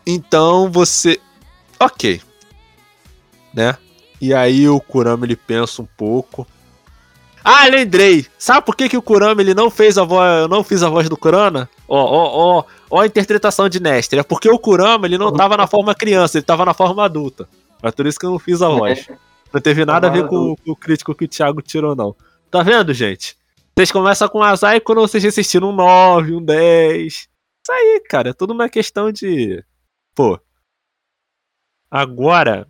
[0.06, 1.20] Então você.
[1.80, 2.22] Ok.
[3.54, 3.78] Né?
[4.22, 6.48] E aí o Kurama ele pensa um pouco.
[7.52, 8.28] Ah, lembrei!
[8.38, 10.42] Sabe por que, que o Kurama ele não fez a voz.
[10.42, 11.68] Eu não fiz a voz do Kurama?
[11.88, 14.20] Ó, ó, ó, ó a interpretação de Nestor.
[14.20, 17.50] É porque o Kurama ele não tava na forma criança, ele tava na forma adulta.
[17.82, 19.10] É por isso que eu não fiz a voz.
[19.52, 22.16] Não teve nada a ver com, com o crítico que o Thiago tirou, não.
[22.52, 23.36] Tá vendo, gente?
[23.76, 27.14] Vocês começam com azar e quando vocês assistiram um 9, um 10.
[27.14, 27.28] Isso
[27.72, 28.30] aí, cara.
[28.30, 29.66] É tudo uma questão de.
[30.14, 30.40] Pô.
[31.90, 32.68] Agora.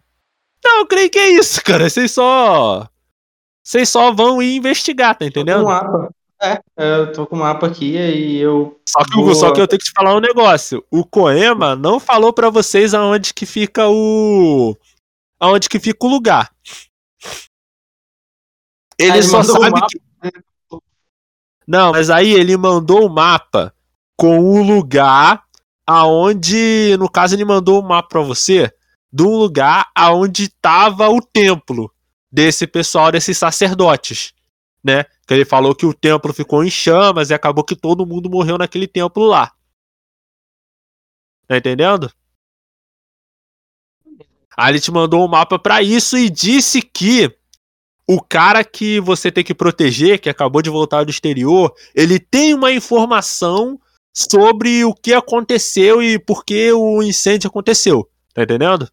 [0.63, 1.89] Não, eu creio que é isso, cara.
[1.89, 2.87] Vocês só.
[3.69, 5.63] Vocês só vão ir investigar, tá Tô com o entendendo?
[5.63, 6.09] mapa.
[6.41, 8.81] É, eu tô com o mapa aqui e eu.
[8.83, 9.35] Só que, Boa.
[9.35, 10.83] só que eu tenho que te falar um negócio.
[10.89, 14.75] O Koema não falou pra vocês aonde que fica o.
[15.39, 16.49] Aonde que fica o lugar.
[18.97, 20.01] Ele ele só sabe que.
[21.67, 23.71] Não, mas aí ele mandou o mapa
[24.17, 25.43] com o lugar
[25.85, 26.97] aonde.
[26.97, 28.73] No caso, ele mandou o mapa pra você
[29.13, 31.93] de um lugar aonde tava o templo
[32.31, 34.33] desse pessoal, desses sacerdotes,
[34.83, 35.03] né?
[35.27, 38.57] Que ele falou que o templo ficou em chamas e acabou que todo mundo morreu
[38.57, 39.51] naquele templo lá.
[41.47, 42.11] Tá entendendo?
[44.55, 47.33] Aí ele te mandou um mapa pra isso e disse que
[48.07, 52.53] o cara que você tem que proteger, que acabou de voltar do exterior, ele tem
[52.53, 53.79] uma informação
[54.13, 58.09] sobre o que aconteceu e por que o incêndio aconteceu.
[58.33, 58.89] Tá entendendo?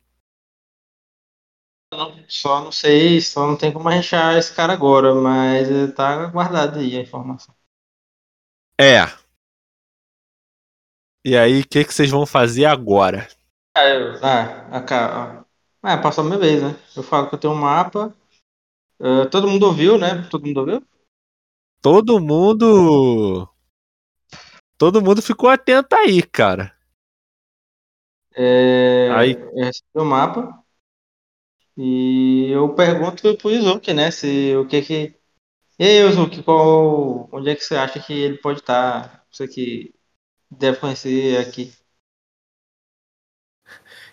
[1.96, 6.78] Não, só não sei, só não tem como achar esse cara agora, mas tá guardado
[6.78, 7.54] aí a informação.
[8.78, 9.06] É.
[11.24, 13.26] E aí, o que, que vocês vão fazer agora?
[13.74, 15.44] Ah, eu, ah, a
[15.82, 16.76] ah, é, passou a minha vez, né?
[16.96, 18.14] Eu falo que eu tenho um mapa.
[19.00, 20.26] eh, todo mundo ouviu, né?
[20.30, 20.82] Todo mundo ouviu?
[21.82, 23.48] Todo mundo.
[24.78, 26.76] Todo mundo ficou atento aí, cara.
[28.35, 29.32] É, Aí.
[29.32, 30.62] eu recebi o mapa.
[31.77, 34.11] E eu pergunto pro Izuki, né?
[34.11, 35.15] Se o que que.
[35.79, 37.29] E aí, Izuki, qual.
[37.33, 39.27] Onde é que você acha que ele pode estar?
[39.31, 39.95] Você que
[40.51, 41.73] deve conhecer aqui.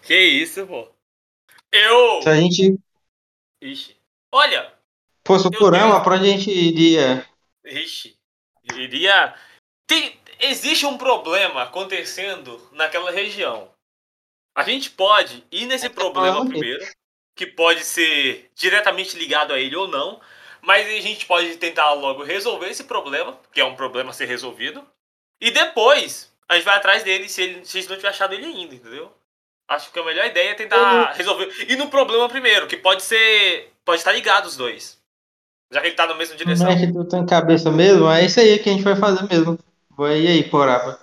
[0.01, 0.89] Que isso, pô.
[1.71, 2.21] Eu.
[2.21, 2.77] Se a gente
[3.63, 3.95] Ixi.
[4.29, 4.73] Olha,
[5.25, 7.25] fosse o Kurama, tenho- pra onde a gente iria?
[7.63, 8.17] ixi.
[8.73, 9.33] Iria.
[9.87, 10.19] Tem...
[10.39, 13.71] Existe um problema acontecendo naquela região.
[14.53, 16.83] A gente pode ir nesse problema primeiro,
[17.35, 20.19] que pode ser diretamente ligado a ele ou não,
[20.61, 24.25] mas a gente pode tentar logo resolver esse problema, que é um problema a ser
[24.25, 24.85] resolvido,
[25.41, 28.33] e depois a gente vai atrás dele se, ele, se a gente não tiver achado
[28.33, 29.11] ele ainda, entendeu?
[29.67, 31.49] Acho que a melhor ideia é tentar resolver.
[31.67, 33.71] E no problema primeiro, que pode ser.
[33.85, 35.01] Pode estar ligado os dois.
[35.71, 36.67] Já que ele tá na mesma direção.
[36.67, 38.09] Não é que tu tem cabeça mesmo?
[38.09, 39.57] É isso aí que a gente vai fazer mesmo.
[39.97, 40.99] Vai e aí, Kurama?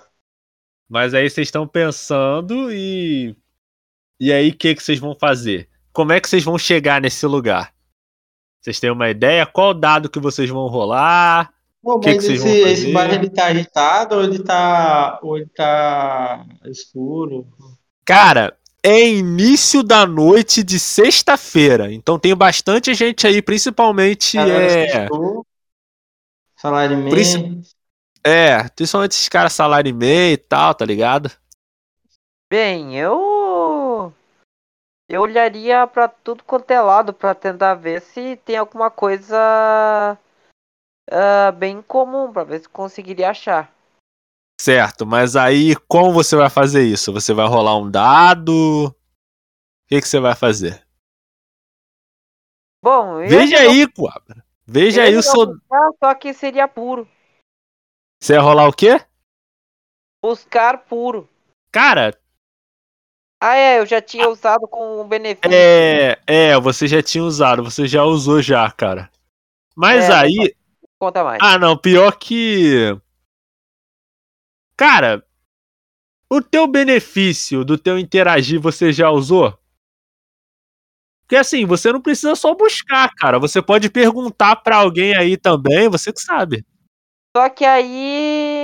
[0.89, 3.35] Mas aí vocês estão pensando e.
[4.19, 5.67] E aí, o que, que vocês vão fazer?
[5.93, 7.73] Como é que vocês vão chegar nesse lugar?
[8.61, 9.45] Vocês têm uma ideia?
[9.45, 11.51] Qual dado que vocês vão rolar?
[11.81, 12.73] Pô, que mas que vocês esse, vão fazer?
[12.73, 15.19] esse bairro ele tá agitado ou ele tá.
[15.23, 17.47] ou ele tá escuro?
[18.05, 21.91] Cara, é início da noite de sexta-feira.
[21.91, 24.37] Então tem bastante gente aí, principalmente.
[24.37, 25.07] É,
[26.55, 27.09] Salário.
[27.09, 27.61] Princi-
[28.23, 31.31] é, principalmente esses caras salário e meio e tal, tá ligado?
[32.49, 33.30] Bem, eu.
[35.11, 39.37] Eu olharia pra tudo quanto é lado pra tentar ver se tem alguma coisa
[41.11, 43.75] ah, bem comum, pra ver se conseguiria achar.
[44.61, 47.11] Certo, mas aí como você vai fazer isso?
[47.11, 48.87] Você vai rolar um dado?
[48.87, 48.95] O
[49.89, 50.87] que, que você vai fazer?
[52.81, 54.45] Bom, Veja ia aí, Coabra.
[54.65, 55.45] Veja eu aí ia o seu.
[55.47, 57.05] buscar, só que seria puro.
[58.23, 59.05] Você vai rolar o quê?
[60.23, 61.27] Buscar puro.
[61.69, 62.17] Cara,
[63.43, 65.51] Ah, é, eu já tinha usado com o benefício.
[65.51, 66.19] é.
[66.27, 69.09] É, você já tinha usado, você já usou já, cara.
[69.75, 70.55] Mas É, aí.
[70.99, 71.39] Conta mais.
[71.41, 72.95] Ah, não, pior que.
[74.77, 75.25] Cara,
[76.29, 79.57] o teu benefício do teu interagir você já usou?
[81.21, 83.39] Porque assim, você não precisa só buscar, cara.
[83.39, 86.63] Você pode perguntar pra alguém aí também, você que sabe.
[87.35, 88.60] Só que aí.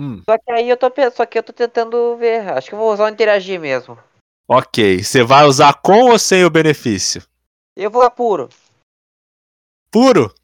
[0.00, 0.90] Hum, Só que aí eu tô.
[1.14, 2.48] Só que eu tô tentando ver.
[2.48, 3.98] Acho que eu vou usar o interagir mesmo.
[4.48, 5.04] ok.
[5.04, 7.22] Você vai usar com ou sem o benefício?
[7.76, 8.48] Eu vou a puro.
[9.90, 10.34] Puro?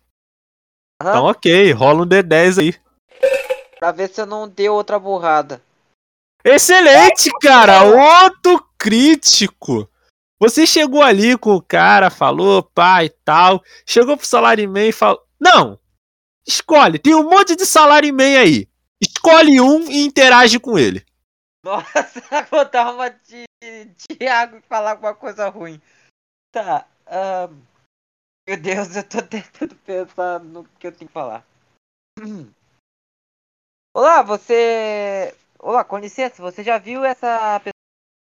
[1.01, 1.11] Aham.
[1.11, 2.75] Então ok, rola um D10 aí.
[3.79, 5.63] Pra ver se eu não deu outra burrada.
[6.45, 7.83] Excelente, cara!
[7.83, 9.89] Outro crítico!
[10.39, 13.63] Você chegou ali com o cara, falou, pai e tal.
[13.87, 15.23] Chegou pro Salaryman e falou.
[15.41, 15.79] Não!
[16.47, 18.69] Escolhe, tem um monte de Salaryman aí.
[19.01, 21.05] Escolhe um e interage com ele.
[21.65, 23.45] Nossa, vou dar uma de
[23.97, 25.81] Thiago e falar alguma coisa ruim.
[26.53, 26.87] Tá.
[27.07, 27.61] ahn,
[28.47, 31.45] Meu Deus, eu tô tentando pensar no que eu tenho que falar.
[33.95, 35.35] Olá, você.
[35.59, 37.61] Olá, com licença, você já viu essa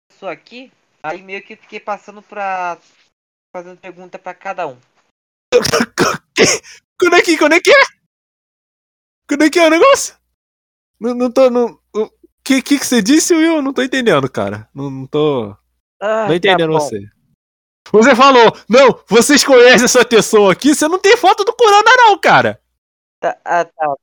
[0.09, 0.71] pessoa aqui?
[1.03, 2.79] Aí meio que fiquei passando pra.
[3.55, 4.79] fazendo pergunta pra cada um.
[6.99, 7.83] Quando é que, quando é que é?
[9.27, 10.22] Quando é que é o negócio?
[11.03, 11.49] Não, não tô.
[11.49, 12.09] Não, o
[12.41, 13.61] que, que que você disse, Will?
[13.61, 14.69] Não tô entendendo, cara.
[14.73, 15.53] Não, não tô.
[16.01, 17.05] Ah, Não entendendo tá você.
[17.91, 22.17] Você falou, não, vocês conhecem essa pessoa aqui, você não tem foto do Corona, não,
[22.17, 22.59] cara.
[23.19, 23.95] Tá, ah, tá.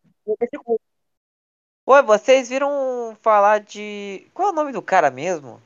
[1.86, 4.26] Oi, vocês viram falar de.
[4.34, 5.60] Qual é o nome do cara mesmo?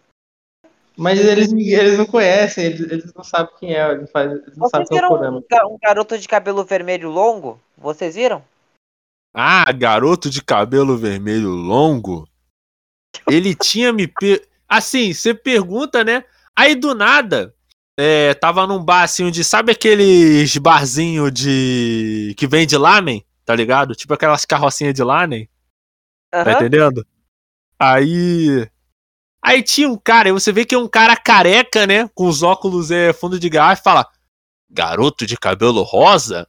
[0.97, 4.69] Mas eles, eles não conhecem, eles, eles não sabem quem é, eles, faz, eles não
[4.69, 5.39] sabem Vocês quem é o Kurama.
[5.39, 7.61] um, um garoto de cabelo vermelho longo?
[7.77, 8.45] Vocês viram?
[9.35, 12.29] Ah, garoto de cabelo vermelho longo.
[13.29, 14.07] Ele tinha me.
[14.07, 14.47] Per...
[14.69, 16.25] Assim, você pergunta, né?
[16.57, 17.53] Aí do nada,
[17.97, 19.43] é, tava num bar assim, onde.
[19.43, 22.33] Sabe aqueles barzinho de.
[22.37, 23.25] que vende lamen?
[23.45, 23.95] Tá ligado?
[23.95, 25.49] Tipo aquelas carrocinhas de lamen.
[26.31, 26.53] Tá Aham.
[26.53, 27.07] entendendo?
[27.79, 28.69] Aí.
[29.43, 32.09] Aí tinha um cara, e você vê que é um cara careca, né?
[32.15, 34.07] Com os óculos é, fundo de garrafa e fala:
[34.71, 36.49] Garoto de cabelo rosa?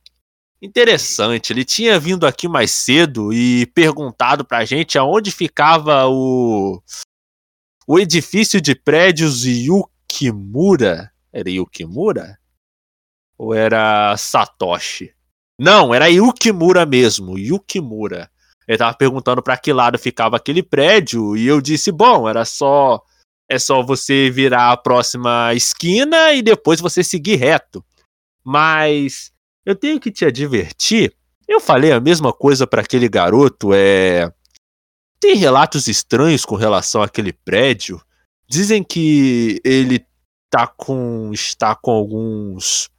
[0.62, 6.82] Interessante, ele tinha vindo aqui mais cedo e perguntado pra gente aonde ficava o.
[7.88, 11.12] O edifício de prédios Yukimura.
[11.32, 12.40] Era Yukimura?
[13.38, 15.14] Ou era Satoshi?
[15.60, 18.30] Não, era Yukimura mesmo, Yukimura.
[18.68, 23.04] Ele tava perguntando para que lado ficava aquele prédio e eu disse: "Bom, era só
[23.50, 27.86] é só você virar a próxima esquina e depois você seguir reto".
[28.44, 29.32] Mas
[29.66, 31.14] eu tenho que te advertir,
[31.48, 34.32] eu falei a mesma coisa para aquele garoto, é
[35.20, 38.00] tem relatos estranhos com relação àquele prédio.
[38.48, 40.06] Dizem que ele
[40.52, 42.90] tá com está com alguns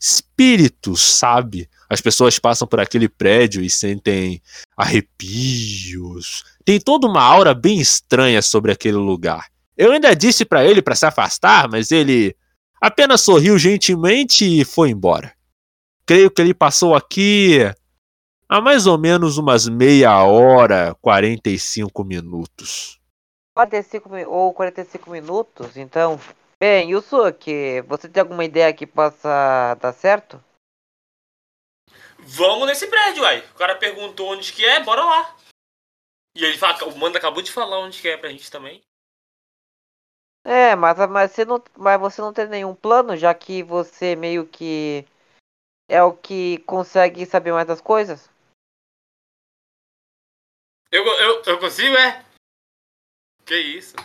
[0.00, 1.68] espíritos, sabe?
[1.90, 4.40] As pessoas passam por aquele prédio e sentem
[4.76, 6.44] arrepios.
[6.64, 9.46] Tem toda uma aura bem estranha sobre aquele lugar.
[9.76, 12.36] Eu ainda disse para ele para se afastar, mas ele
[12.80, 15.32] apenas sorriu gentilmente e foi embora.
[16.08, 17.58] Creio que ele passou aqui
[18.48, 22.98] há mais ou menos umas meia hora, 45 minutos.
[23.54, 26.18] 45 ou 45 minutos, então.
[26.58, 30.42] Bem, Yusuke, você tem alguma ideia que possa dar certo?
[32.20, 33.40] Vamos nesse prédio, aí.
[33.40, 35.36] O cara perguntou onde que é, bora lá.
[36.34, 38.80] E ele fala, o Manda acabou de falar onde que é pra gente também.
[40.42, 44.46] É, mas, mas, você não, mas você não tem nenhum plano, já que você meio
[44.46, 45.06] que
[45.88, 48.30] é o que consegue saber mais das coisas?
[50.92, 52.24] Eu, eu, eu consigo, é?
[53.44, 53.96] Que isso?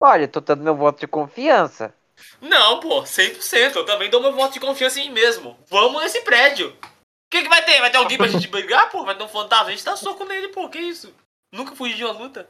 [0.00, 1.94] Olha, tô dando meu voto de confiança.
[2.40, 3.76] Não, pô, 100%.
[3.76, 5.58] Eu também dou meu voto de confiança em mim mesmo.
[5.68, 6.70] Vamos nesse prédio.
[6.70, 7.80] O que, que vai ter?
[7.80, 9.04] Vai ter alguém pra gente brigar, pô?
[9.04, 9.68] Vai ter um fantasma?
[9.68, 10.68] A gente dá soco nele, pô.
[10.68, 11.14] Que isso?
[11.52, 12.48] Nunca fugi de uma luta.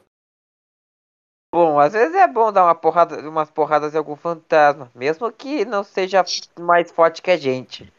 [1.53, 5.65] Bom, às vezes é bom dar uma porrada, umas porradas em algum fantasma, mesmo que
[5.65, 6.25] não seja
[6.59, 7.93] mais forte que a gente.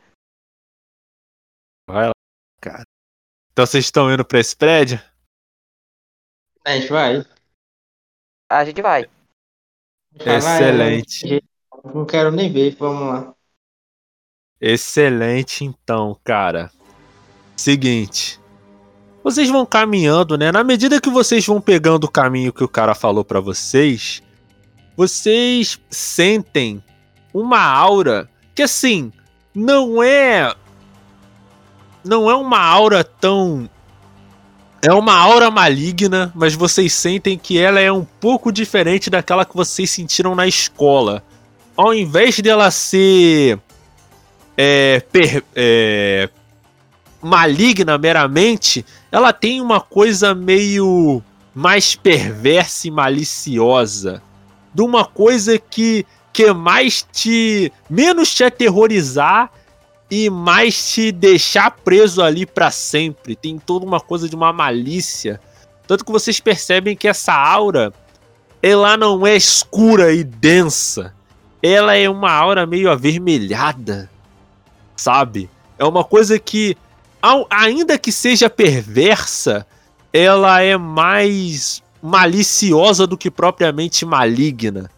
[1.88, 2.14] Vai lá,
[2.62, 2.84] cara.
[3.52, 5.00] Então vocês estão indo pra esse prédio?
[6.66, 7.26] A gente vai.
[8.50, 9.10] A gente vai.
[10.20, 11.36] Excelente.
[11.36, 11.40] né?
[11.86, 13.36] Não quero nem ver, vamos lá.
[14.60, 16.72] Excelente, então, cara.
[17.58, 18.40] Seguinte.
[19.24, 20.52] Vocês vão caminhando, né?
[20.52, 24.22] Na medida que vocês vão pegando o caminho que o cara falou pra vocês,
[24.96, 26.84] vocês sentem
[27.34, 29.12] uma aura que assim,
[29.54, 30.56] não é
[32.04, 33.70] não é uma aura tão
[34.82, 39.56] é uma aura maligna, mas vocês sentem que ela é um pouco diferente daquela que
[39.56, 41.24] vocês sentiram na escola.
[41.78, 43.60] Ao invés dela ser
[44.58, 46.30] é, per, é,
[47.22, 51.22] maligna meramente, ela tem uma coisa meio
[51.54, 54.24] mais perversa e maliciosa.
[54.74, 59.52] De uma coisa que que mais te menos te aterrorizar
[60.12, 63.34] e mais te deixar preso ali para sempre.
[63.34, 65.40] Tem toda uma coisa de uma malícia.
[65.88, 67.94] Tanto que vocês percebem que essa aura
[68.62, 71.14] ela não é escura e densa.
[71.64, 74.10] Ela é uma aura meio avermelhada,
[74.96, 75.50] sabe?
[75.80, 76.76] É uma coisa que
[77.50, 79.66] ainda que seja perversa,
[80.12, 84.90] ela é mais maliciosa do que propriamente maligna,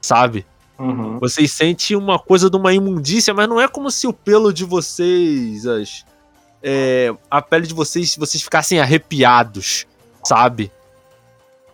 [0.00, 0.46] sabe?
[0.80, 1.18] Uhum.
[1.18, 4.64] Vocês sentem uma coisa de uma imundícia, mas não é como se o pelo de
[4.64, 6.06] vocês, as,
[6.62, 9.86] é, a pele de vocês, vocês ficassem arrepiados,
[10.24, 10.72] sabe?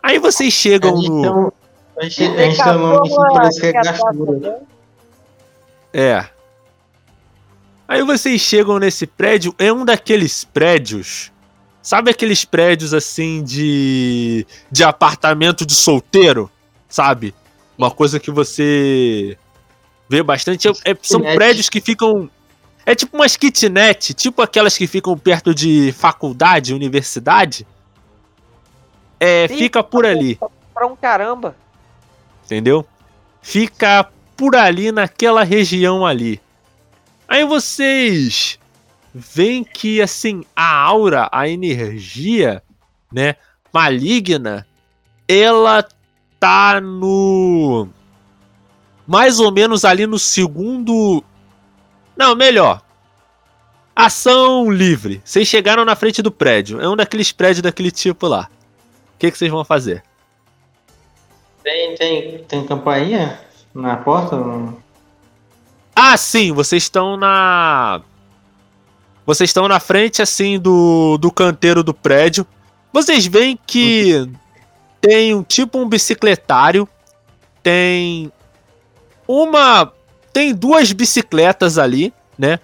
[0.03, 1.53] Aí vocês chegam A gente no.
[1.97, 4.63] a gente, a gente tem um nome que parece que é gastura.
[5.93, 6.27] É.
[7.87, 11.31] Aí vocês chegam nesse prédio, é um daqueles prédios.
[11.81, 14.45] Sabe aqueles prédios assim de.
[14.69, 16.51] de apartamento de solteiro?
[16.89, 17.33] Sabe?
[17.77, 19.37] Uma coisa que você
[20.09, 20.69] vê bastante.
[20.69, 22.31] é- é- são prédios que ficam.
[22.85, 27.67] É tipo umas kitnet, tipo aquelas que ficam perto de faculdade, universidade.
[29.19, 29.57] É, Sim.
[29.57, 30.39] fica por ali
[30.75, 31.57] Pra um caramba.
[32.45, 32.87] entendeu?
[33.43, 36.41] Fica por ali naquela região ali.
[37.27, 38.59] Aí vocês
[39.15, 42.63] veem que assim a aura, a energia,
[43.13, 43.35] né,
[43.73, 44.67] maligna,
[45.27, 45.87] ela
[46.39, 47.89] tá no
[49.07, 51.23] mais ou menos ali no segundo
[52.17, 52.83] Não, melhor.
[53.95, 55.23] Ação livre.
[55.25, 56.81] Vocês chegaram na frente do prédio.
[56.81, 58.51] É um daqueles prédios daquele tipo lá.
[59.15, 60.03] O que, que vocês vão fazer?
[61.63, 63.41] Tem, tem, tem campainha
[63.75, 64.37] na porta?
[65.95, 68.03] Ah, sim, vocês estão na.
[69.25, 72.47] Vocês estão na frente, assim, do, do canteiro do prédio.
[72.93, 74.29] Vocês veem que
[75.01, 76.89] tem um tipo um bicicletário
[77.67, 78.31] tem
[79.27, 79.93] uma.
[80.33, 82.61] Tem duas bicicletas ali, né?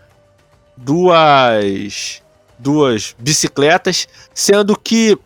[0.76, 2.22] Duas.
[2.56, 5.18] Duas bicicletas, sendo que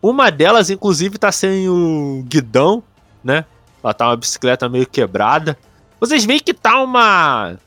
[0.00, 2.80] uma delas, inclusive, tá sem o guidão,
[3.24, 3.44] né?
[3.82, 5.58] Ela tá uma bicicleta meio quebrada.
[5.98, 7.58] Vocês veem que tá uma.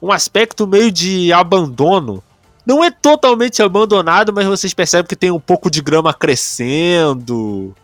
[0.00, 2.22] Um aspecto meio de abandono.
[2.64, 7.74] Não é totalmente abandonado, mas vocês percebem que tem um pouco de grama crescendo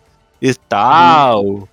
[0.40, 1.44] e tal.
[1.44, 1.68] Hum.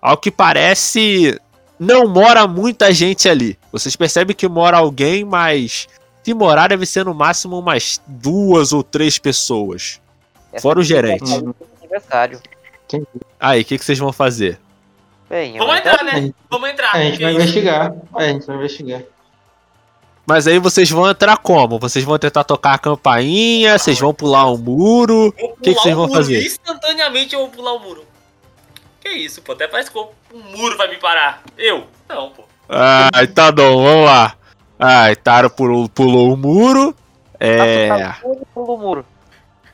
[0.00, 1.40] Ao que parece,
[1.78, 3.58] não mora muita gente ali.
[3.72, 5.88] Vocês percebem que mora alguém, mas
[6.22, 10.00] se morar deve ser no máximo umas duas ou três pessoas.
[10.52, 11.24] Essa Fora o gerente.
[11.80, 12.40] Aniversário.
[13.38, 14.60] Aí, o que, que vocês vão fazer?
[15.28, 16.32] Bem, Vamos entrar, né?
[16.48, 16.96] Vamos entrar.
[16.96, 17.94] É, a gente vai investigar.
[18.16, 19.02] É, a gente vai investigar.
[20.26, 21.78] Mas aí vocês vão entrar como?
[21.78, 23.78] Vocês vão tentar tocar a campainha?
[23.78, 25.28] Vocês vão pular um muro?
[25.28, 26.44] O que, que vocês vão fazer?
[26.44, 28.04] Instantaneamente eu vou pular o muro.
[29.00, 29.52] Que isso, pô?
[29.52, 31.42] Até parece que um muro vai me parar.
[31.56, 31.86] Eu?
[32.08, 32.44] Não, pô.
[32.68, 34.36] Ai, tá bom, vamos lá.
[34.78, 36.94] Ai, Taro pulou, pulou o muro.
[37.38, 37.88] É.
[38.52, 39.06] Pulou o muro.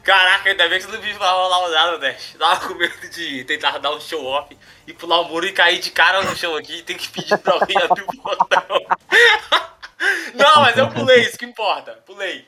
[0.02, 2.34] Caraca, ainda bem que você não viu rolar o dado, Dash.
[2.38, 4.54] Tava com medo de tentar dar um show off
[4.86, 7.38] e pular o muro e cair de cara no chão aqui e ter que pedir
[7.38, 8.62] pra alguém abrir o portão.
[10.34, 11.92] não, mas eu pulei, isso que importa.
[12.06, 12.46] Pulei.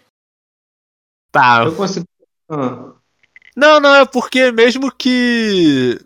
[1.30, 1.64] Tá.
[1.64, 2.06] Eu consigo.
[2.48, 2.92] Ah.
[3.56, 5.98] Não, não, é porque mesmo que.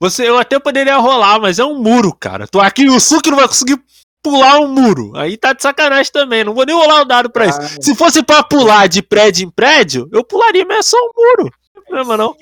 [0.00, 2.46] Você, eu até poderia rolar, mas é um muro, cara.
[2.46, 3.82] Tu aqui o Suki não vai conseguir
[4.22, 5.16] pular um muro.
[5.16, 6.42] Aí tá de sacanagem também.
[6.42, 7.82] Não vou nem rolar o dado pra isso.
[7.82, 11.44] Se fosse pra pular de prédio em prédio, eu pularia, mas é só um muro.
[11.44, 12.36] Não tem problema, não.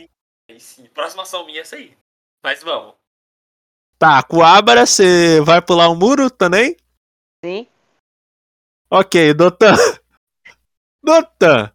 [0.48, 0.84] Aí sim.
[0.94, 1.92] Próxima ação minha é essa aí.
[2.42, 2.94] Mas vamos.
[3.98, 6.76] Tá, Coabra, você vai pular um muro também?
[7.44, 7.66] Sim.
[8.90, 9.76] Ok, Dotan.
[11.04, 11.72] Dotan.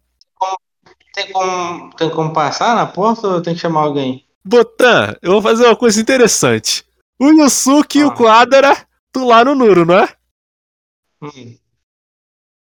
[1.14, 4.26] Tem como, tem como passar na porta ou tem que chamar alguém?
[4.44, 6.84] Botan, eu vou fazer uma coisa interessante.
[7.18, 8.02] O Yusuke ah.
[8.02, 10.12] e o Quadra tu lá no Nuro, não é?
[11.22, 11.56] Hum.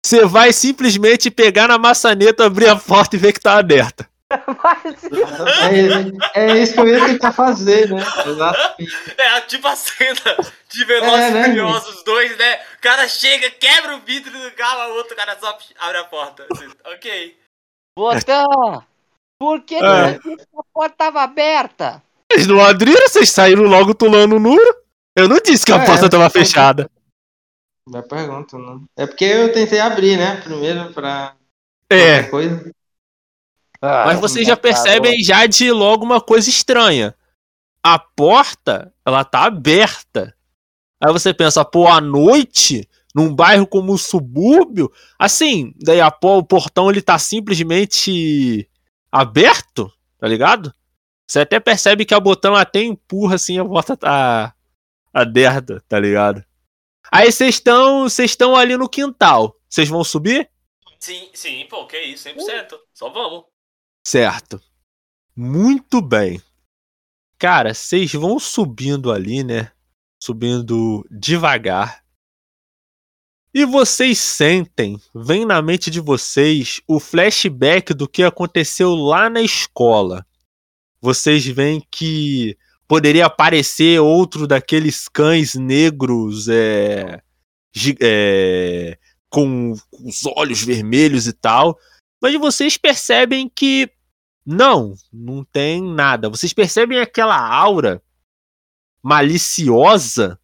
[0.03, 4.09] Você vai simplesmente pegar na maçaneta, abrir a porta e ver que tá aberta.
[6.33, 8.03] é, é, isso que eu ia tentar fazer, né?
[8.25, 9.15] Exatamente.
[9.17, 10.37] É tipo a cena
[10.69, 12.59] de Velozes é, né, Furiosos 2, né?
[12.77, 16.45] O cara chega, quebra o vidro do carro, o outro cara só abre a porta.
[16.85, 17.37] ok.
[17.97, 18.83] Botão!
[19.39, 20.19] Por que, é.
[20.19, 22.03] que a porta tava aberta?
[22.29, 24.75] Vocês não abriram, vocês saíram logo tulando o Nuro.
[25.15, 26.89] Eu não disse que a é, porta tava fechada.
[27.89, 28.83] Da pergunta, não.
[28.97, 30.41] É porque eu tentei abrir, né?
[30.41, 31.35] Primeiro pra.
[31.89, 32.23] É.
[32.23, 32.69] Coisa.
[33.81, 37.15] Ah, Mas vocês já percebem já de logo uma coisa estranha.
[37.83, 40.35] A porta, ela tá aberta.
[41.01, 46.43] Aí você pensa, pô, à noite, num bairro como o subúrbio, assim, daí a, o
[46.43, 48.69] portão ele tá simplesmente
[49.11, 50.73] aberto, tá ligado?
[51.27, 54.55] Você até percebe que a botão até empurra assim, a porta tá
[55.13, 56.43] aberta, tá ligado?
[57.11, 59.55] Aí vocês estão, vocês estão ali no quintal.
[59.69, 60.49] Vocês vão subir?
[60.99, 62.77] Sim, sim, pô, que isso, 100%.
[62.93, 63.45] Só vamos.
[64.07, 64.61] Certo.
[65.35, 66.41] Muito bem.
[67.37, 69.69] Cara, vocês vão subindo ali, né?
[70.17, 72.01] Subindo devagar.
[73.53, 79.41] E vocês sentem, vem na mente de vocês o flashback do que aconteceu lá na
[79.41, 80.25] escola.
[81.01, 87.21] Vocês veem que poderia aparecer outro daqueles cães negros é,
[87.99, 88.97] é,
[89.29, 91.77] com os olhos vermelhos e tal.
[92.21, 93.91] Mas vocês percebem que
[94.49, 96.29] não, não tem nada.
[96.29, 98.01] Vocês percebem aquela aura
[99.03, 100.39] maliciosa,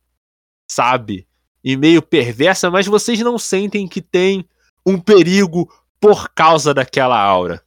[0.70, 1.26] sabe?
[1.64, 4.46] E meio perversa, mas vocês não sentem que tem
[4.86, 7.66] um perigo por causa daquela aura,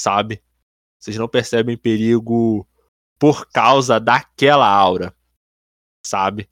[0.00, 0.42] sabe?
[0.98, 2.66] Vocês não percebem perigo
[3.18, 5.14] por causa daquela aura,
[6.02, 6.48] sabe?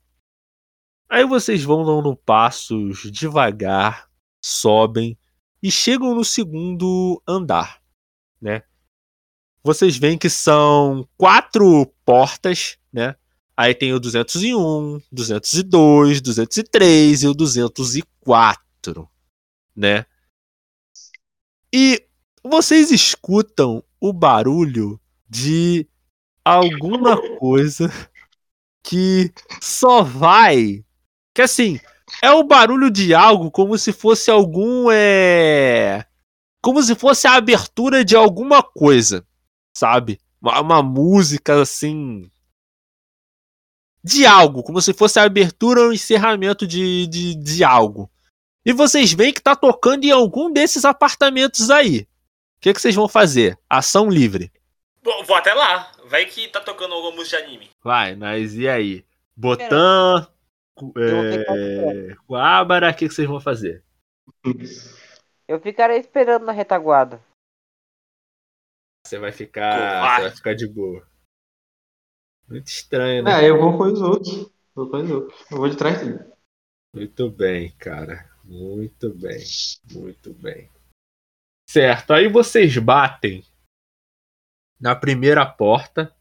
[1.09, 4.07] Aí vocês vão dando passos devagar,
[4.39, 5.17] sobem
[5.63, 7.81] e chegam no segundo andar,
[8.39, 8.61] né?
[9.63, 13.15] Vocês veem que são quatro portas, né?
[13.55, 19.09] Aí tem o 201, 202, 203 e o 204,
[19.75, 20.05] né?
[21.71, 22.05] E
[22.43, 24.99] vocês escutam o barulho
[25.29, 25.87] de
[26.43, 27.89] alguma coisa
[28.83, 30.83] que só vai.
[31.33, 31.79] Que assim,
[32.21, 34.91] é o barulho de algo como se fosse algum.
[34.91, 36.05] É.
[36.61, 39.25] Como se fosse a abertura de alguma coisa,
[39.73, 40.19] sabe?
[40.41, 42.29] Uma, uma música assim.
[44.03, 48.11] De algo, como se fosse a abertura ou encerramento de, de, de algo.
[48.65, 52.01] E vocês veem que tá tocando em algum desses apartamentos aí.
[52.57, 53.57] O que, que vocês vão fazer?
[53.69, 54.51] Ação livre.
[55.01, 55.91] Bom, vou até lá.
[56.05, 57.69] Vai que tá tocando alguma música de anime.
[57.83, 59.05] Vai, mas e aí?
[59.35, 60.27] Botan,
[60.97, 63.83] é, Coabara, o que, que vocês vão fazer?
[65.47, 67.21] Eu ficarei esperando na retaguarda.
[69.05, 69.73] Você vai ficar.
[69.73, 70.15] Covarde.
[70.15, 71.07] Você vai ficar de boa.
[72.47, 73.31] Muito estranho, né?
[73.33, 74.51] Ah, eu vou com o Izuki.
[74.73, 75.35] Vou com o Izuki.
[75.51, 76.33] Eu vou de trás dele.
[76.93, 78.29] Muito bem, cara.
[78.43, 79.43] Muito bem.
[79.91, 80.69] Muito bem.
[81.69, 83.43] Certo, aí vocês batem
[84.79, 86.15] na primeira porta.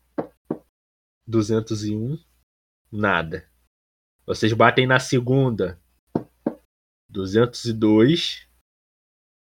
[1.26, 2.18] 201.
[2.90, 3.48] Nada.
[4.24, 5.80] Vocês batem na segunda.
[7.10, 8.48] 202.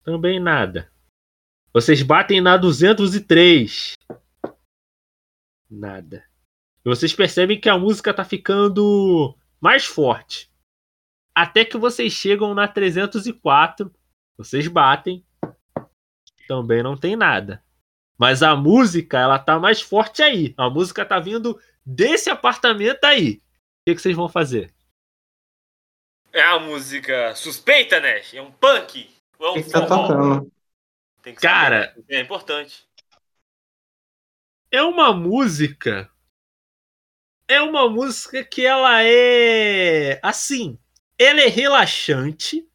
[0.02, 0.92] Também nada.
[1.74, 3.94] Vocês batem na 203.
[5.68, 6.24] Nada.
[6.84, 10.48] E vocês percebem que a música tá ficando mais forte.
[11.34, 13.92] Até que vocês chegam na 304.
[14.38, 15.26] Vocês batem.
[16.46, 17.60] Também não tem nada.
[18.16, 20.54] Mas a música, ela tá mais forte aí.
[20.56, 23.38] A música tá vindo desse apartamento aí.
[23.38, 23.40] O
[23.88, 24.72] que, que vocês vão fazer?
[26.32, 28.20] É a música suspeita, né?
[28.32, 29.10] É um punk?
[29.40, 30.54] Ou é um que tá tocando?
[31.24, 32.04] Tem que Cara- saber.
[32.10, 32.86] É importante.
[34.70, 36.10] É uma música.
[37.48, 40.20] É uma música que ela é.
[40.22, 40.78] Assim.
[41.18, 42.68] Ela é relaxante.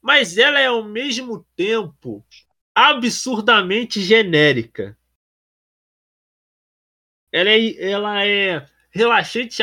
[0.00, 2.24] Mas ela é ao mesmo tempo
[2.74, 4.96] absurdamente genérica.
[7.32, 9.58] Ela é, ela é relaxante,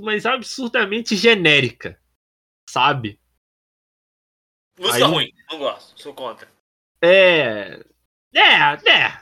[0.00, 2.00] mas absurdamente genérica.
[2.68, 3.20] Sabe?
[4.78, 5.32] Música Aí- ruim.
[5.50, 6.00] Não gosto.
[6.00, 6.53] Sou contra.
[7.04, 7.80] É.
[8.34, 9.20] É, é.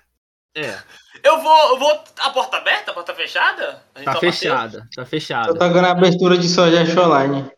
[0.55, 0.83] É.
[1.23, 1.69] Eu vou.
[1.71, 2.05] Eu vou.
[2.19, 2.91] A porta aberta?
[2.91, 3.83] A porta fechada?
[3.95, 4.33] A gente Tá só bateu?
[4.33, 5.53] fechada, tá Tô fechada.
[5.53, 7.51] tocando a abertura de Soja Shoreline.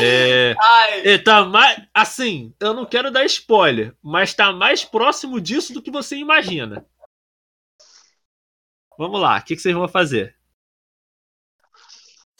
[0.00, 0.54] É.
[0.60, 1.82] Ai, É, tá mais.
[1.94, 6.86] Assim, eu não quero dar spoiler, mas tá mais próximo disso do que você imagina.
[8.98, 10.36] Vamos lá, o que, que vocês vão fazer?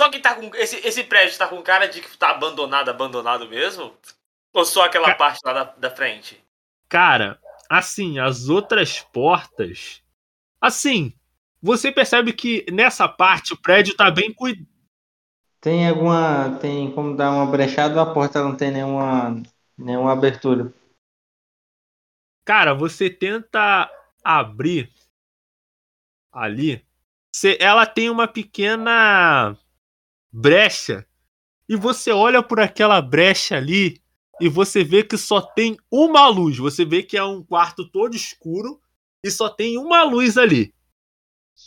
[0.01, 0.55] Só que tá com.
[0.57, 3.97] Esse, esse prédio tá com cara de que tá abandonado, abandonado mesmo?
[4.59, 6.43] Ou só aquela Ca- parte lá da, da frente?
[6.89, 7.39] Cara,
[7.71, 10.03] assim, as outras portas.
[10.61, 11.13] Assim,
[11.63, 14.67] você percebe que nessa parte o prédio tá bem cuidado.
[15.61, 16.59] Tem alguma.
[16.61, 19.41] Tem como dar uma brechada ou a porta não tem nenhuma,
[19.77, 20.73] nenhuma abertura?
[22.45, 23.89] Cara, você tenta
[24.25, 24.91] abrir
[26.33, 26.85] ali.
[27.33, 29.57] Você- ela tem uma pequena
[30.33, 31.07] brecha.
[31.69, 34.03] E você olha por aquela brecha ali
[34.41, 36.59] e você vê que só tem uma luz.
[36.59, 38.81] Você vê que é um quarto todo escuro
[39.25, 40.75] e só tem uma luz ali.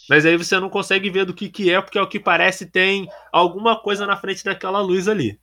[0.09, 3.09] Mas aí você não consegue ver do que, que é, porque ao que parece tem
[3.31, 5.39] alguma coisa na frente daquela luz ali.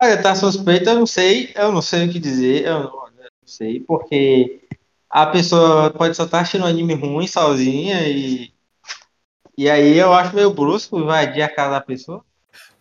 [0.00, 3.30] Olha, tá suspeita, eu não sei, eu não sei o que dizer, eu não, eu
[3.40, 4.60] não sei, porque
[5.08, 8.54] a pessoa pode só estar assistindo um anime ruim sozinha e.
[9.56, 12.22] E aí eu acho meio brusco invadir a casa da pessoa.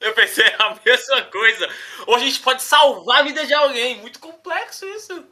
[0.06, 1.68] Eu pensei a mesma coisa.
[2.06, 3.99] Ou a gente pode salvar a vida de alguém.
[4.01, 5.26] Muito complexo isso.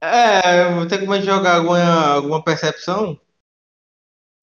[0.00, 3.20] É, eu vou ter como jogar alguma, alguma percepção.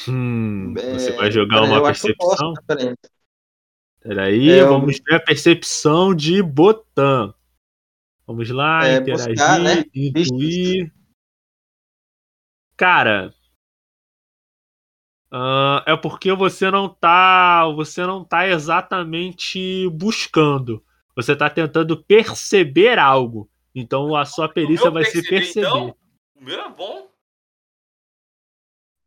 [0.07, 2.85] Hum, você É, vai jogar uma eu acho que eu posso, percepção?
[2.85, 2.95] né?
[4.01, 4.49] Peraí.
[4.49, 7.33] É, eu- vamos ver a percepção de Botan.
[8.25, 9.83] Vamos lá, É, interagir, buscar, né?
[9.95, 10.93] intuir.
[12.75, 13.33] Cara,
[15.31, 20.83] ah, é porque você não tá, você não tá exatamente buscando.
[21.15, 23.49] Você tá tentando perceber algo.
[23.73, 25.67] Então a sua perícia vai ser perceber, perceber.
[25.67, 25.95] então?
[26.35, 27.07] O meu é bom.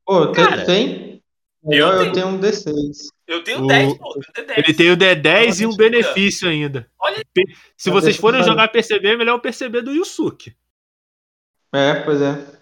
[0.05, 1.23] Pô, eu tenho, Cara, tem?
[1.64, 2.12] eu Eu, tenho.
[2.12, 3.09] tenho um D6.
[3.27, 4.14] Eu tenho O- 10, pô.
[4.16, 4.59] Eu tenho 10.
[4.59, 6.91] Ele tem o D10 e um Olha, benefício ainda.
[7.01, 7.25] Olha-
[7.77, 10.57] Se Mas vocês forem jogar perceber, é melhor perceber do Yusuke.
[11.73, 12.59] É, pois é.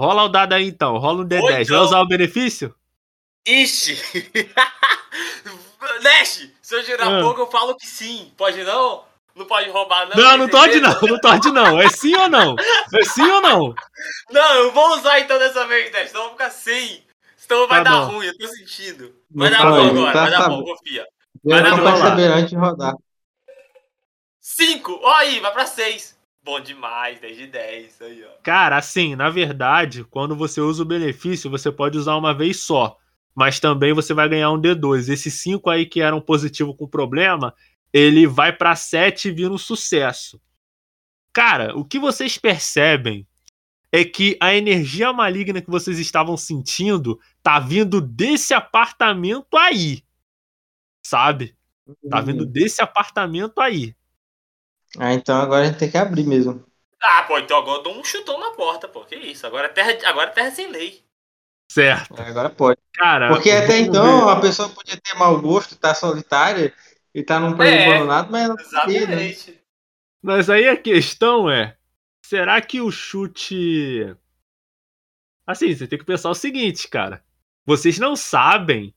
[0.00, 1.42] Rola o dado aí então, rola um D10.
[1.42, 1.82] Vai então.
[1.84, 2.74] usar o benefício?
[3.46, 3.98] Ixi!
[6.02, 7.20] Nash, se eu girar Ah.
[7.20, 8.32] pouco, eu falo que sim.
[8.34, 9.04] Pode não?
[9.36, 10.16] Não pode roubar, não?
[10.16, 11.78] Não, não Tem pode não, não pode não.
[11.78, 12.56] É sim ou não?
[12.94, 13.74] É sim ou não?
[14.30, 16.08] Não, eu vou usar então dessa vez, Nash.
[16.08, 17.04] Senão eu vou ficar sem.
[17.36, 18.12] Senão vai Tá dar bom.
[18.12, 19.14] ruim, eu tô sentindo.
[19.30, 20.64] Vai Não dar fala bom agora, tá vai dar sabendo.
[20.64, 21.06] bom, confia.
[21.44, 21.82] Vai dar bom.
[21.92, 22.94] perceber antes de rodar.
[24.40, 26.18] 5, ó aí, vai pra 6.
[26.42, 28.02] Bom demais, 10 de 10.
[28.02, 28.42] Aí, ó.
[28.42, 32.96] Cara, assim, na verdade, quando você usa o benefício, você pode usar uma vez só.
[33.34, 35.08] Mas também você vai ganhar um D2.
[35.08, 37.54] Esse 5 aí que era um positivo com problema,
[37.92, 40.40] ele vai pra 7 e vira um sucesso.
[41.32, 43.26] Cara, o que vocês percebem
[43.92, 50.02] é que a energia maligna que vocês estavam sentindo tá vindo desse apartamento aí.
[51.04, 51.56] Sabe?
[52.08, 53.94] Tá vindo desse apartamento aí.
[54.98, 56.64] Ah, então agora a gente tem que abrir mesmo.
[57.02, 59.04] Ah, pô, então agora eu dou um chutão na porta, pô.
[59.04, 59.46] Que isso?
[59.46, 61.04] Agora é terra, agora é terra sem lei.
[61.70, 62.20] Certo.
[62.20, 62.78] Agora pode.
[62.94, 64.32] Cara, Porque até então ver.
[64.32, 66.74] a pessoa podia ter mau gosto, tá solitária
[67.14, 69.30] e tá num prédio É, abandonado, mas ela não sabia, né?
[69.30, 69.60] Exatamente.
[70.22, 71.76] Mas aí a questão é:
[72.24, 74.16] será que o chute.
[75.46, 77.22] Assim, você tem que pensar o seguinte, cara.
[77.66, 78.94] Vocês não sabem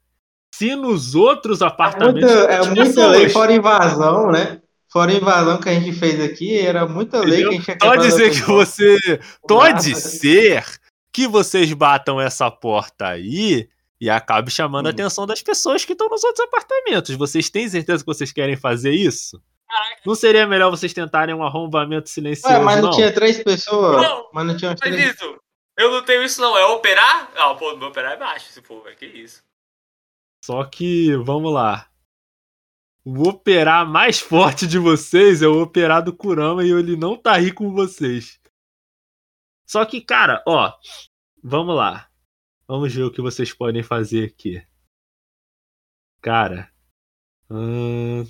[0.56, 2.32] se nos outros É apartamentos.
[2.32, 4.63] muita, é muita lei, fora invasão, né?
[4.94, 7.50] Fora invasão que a gente fez aqui, era muita lei Entendeu?
[7.50, 9.20] que a gente Pode outro que você.
[9.48, 10.00] Pode Nada.
[10.02, 10.66] ser
[11.12, 13.68] que vocês batam essa porta aí
[14.00, 14.94] e acabe chamando a Hum.
[14.94, 17.16] atenção das pessoas que estão nos outros apartamentos.
[17.16, 19.42] Vocês têm certeza que vocês querem fazer isso?
[19.68, 20.02] Caraca.
[20.06, 22.92] Não seria melhor vocês tentarem um arrombamento silencioso, Ué, mas não, não?
[22.92, 24.00] tinha três pessoas.
[24.00, 25.16] Não, mas não tinha três.
[25.16, 25.36] isso,
[25.80, 26.56] eu não tenho isso não.
[26.56, 27.32] É operar?
[27.36, 28.96] Ah, pô, meu operar é baixo, se for, velho.
[28.96, 29.42] Que isso.
[30.46, 31.88] Só que, vamos lá.
[33.06, 37.36] O operar mais forte de vocês é o operar do Kurama e ele não tá
[37.36, 38.40] aí com vocês.
[39.68, 40.72] Só que, cara, ó,
[41.44, 42.10] vamos lá.
[42.68, 44.66] Vamos ver o que vocês podem fazer aqui.
[46.22, 46.72] Cara.
[47.50, 48.24] Hum,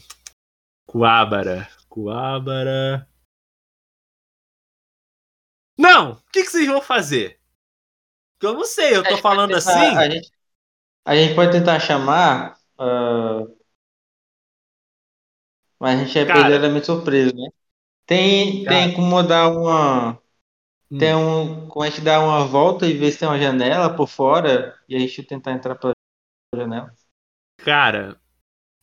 [0.88, 1.70] Coabara.
[1.88, 3.08] Coabara.
[5.78, 6.14] Não!
[6.14, 7.40] O que, que vocês vão fazer?
[8.34, 9.96] Porque eu não sei, eu tô falando tentar- assim.
[9.98, 10.32] A gente,
[11.06, 12.58] a gente pode tentar chamar.
[12.80, 13.42] ah,
[15.84, 17.50] mas a gente perder elemento surpresa, né?
[18.06, 18.78] Tem, Cara.
[18.78, 20.18] tem como dar uma.
[20.90, 20.98] Hum.
[20.98, 21.68] Tem um.
[21.68, 24.96] Como a gente dar uma volta e ver se tem uma janela por fora e
[24.96, 25.92] a gente tentar entrar pela
[26.56, 26.90] janela.
[27.58, 28.18] Cara,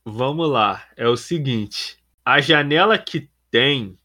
[0.05, 0.86] vamos lá.
[0.94, 3.96] É o seguinte: a janela que tem.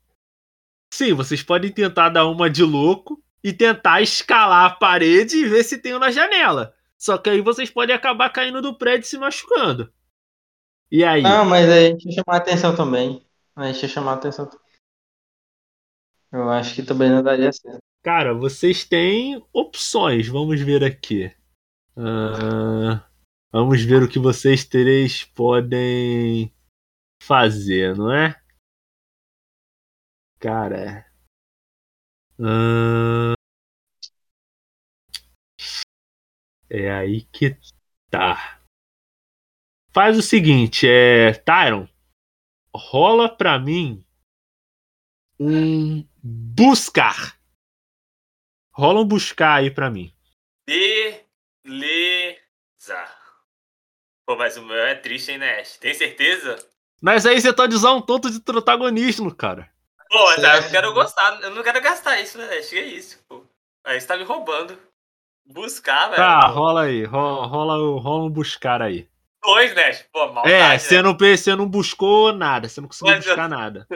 [0.94, 5.66] Sim, vocês podem tentar dar uma de louco e tentar escalar a parede e ver
[5.66, 6.74] se tem um na janela.
[6.98, 9.92] Só que aí vocês podem acabar caindo do prédio e se machucando.
[10.92, 11.22] E aí?
[11.22, 13.26] Não, mas a gente ia chamar a atenção também.
[13.56, 14.50] A gente ia chamar a atenção.
[16.32, 17.80] Eu acho que também não daria certo.
[18.04, 20.28] Cara, vocês têm opções.
[20.28, 21.34] Vamos ver aqui.
[21.98, 23.08] Ah,
[23.52, 26.54] vamos ver o que vocês três podem
[27.24, 28.40] fazer, não é?
[30.40, 31.06] Cara.
[32.40, 33.34] ah,
[36.70, 37.58] é aí que
[38.12, 38.55] tá.
[39.96, 41.32] Faz o seguinte, é.
[41.36, 41.88] Tyron,
[42.76, 44.06] rola pra mim
[45.40, 47.40] um buscar.
[48.74, 50.14] Rola um buscar aí pra mim.
[50.68, 52.36] Beleza.
[54.28, 55.78] Pô, mas o meu é triste, hein, Nash?
[55.78, 56.58] Tem certeza?
[57.02, 59.72] Mas aí você tá de usar um tonto de protagonismo, cara.
[60.10, 60.72] Pô, mas aí eu Certo.
[60.74, 61.42] quero gostar.
[61.42, 62.70] Eu não quero gastar isso, né, Nash?
[62.70, 63.46] Que isso, pô.
[63.86, 64.78] Aí você tá me roubando.
[65.46, 66.18] Buscar, velho.
[66.18, 67.06] Tá, rola aí.
[67.06, 69.08] Rola, rola, o- rola um buscar aí.
[69.46, 70.04] Dois, Nash.
[70.12, 70.80] Pô, maldade, É, né?
[70.80, 72.68] você não, pe- você não buscou nada.
[72.68, 73.88] Você não conseguiu Mas eu- buscar nada.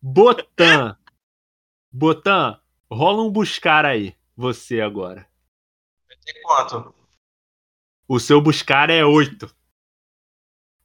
[0.00, 0.96] Botan.
[1.92, 4.16] Botan, rola um buscar aí.
[4.36, 5.28] Você agora.
[6.24, 6.94] Tem quanto?
[8.08, 9.54] O seu buscar é 8.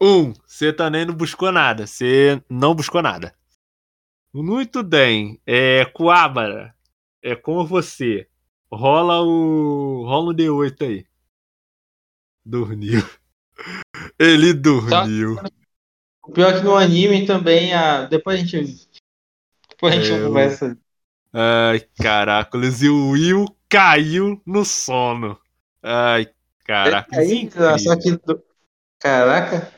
[0.01, 1.87] Um, você também não buscou nada.
[1.87, 3.35] Você não buscou nada.
[4.33, 5.41] Muito bem.
[5.45, 6.75] É, Coabara,
[7.23, 8.29] é com você.
[8.71, 10.03] Rola o.
[10.05, 11.05] Rola um D8 aí.
[12.45, 13.01] Dormiu.
[14.19, 15.37] Ele dormiu.
[16.23, 18.05] O pior é que no anime também, a...
[18.05, 18.87] depois a gente.
[19.69, 20.77] Depois a gente É, eu- conversa.
[21.33, 22.81] Ai, caracoles.
[22.81, 25.39] E o Will caiu no sono.
[25.83, 26.29] Ai,
[26.63, 27.15] caraca.
[27.17, 27.49] Aí,
[27.79, 28.19] só que.
[28.99, 29.71] Caraca.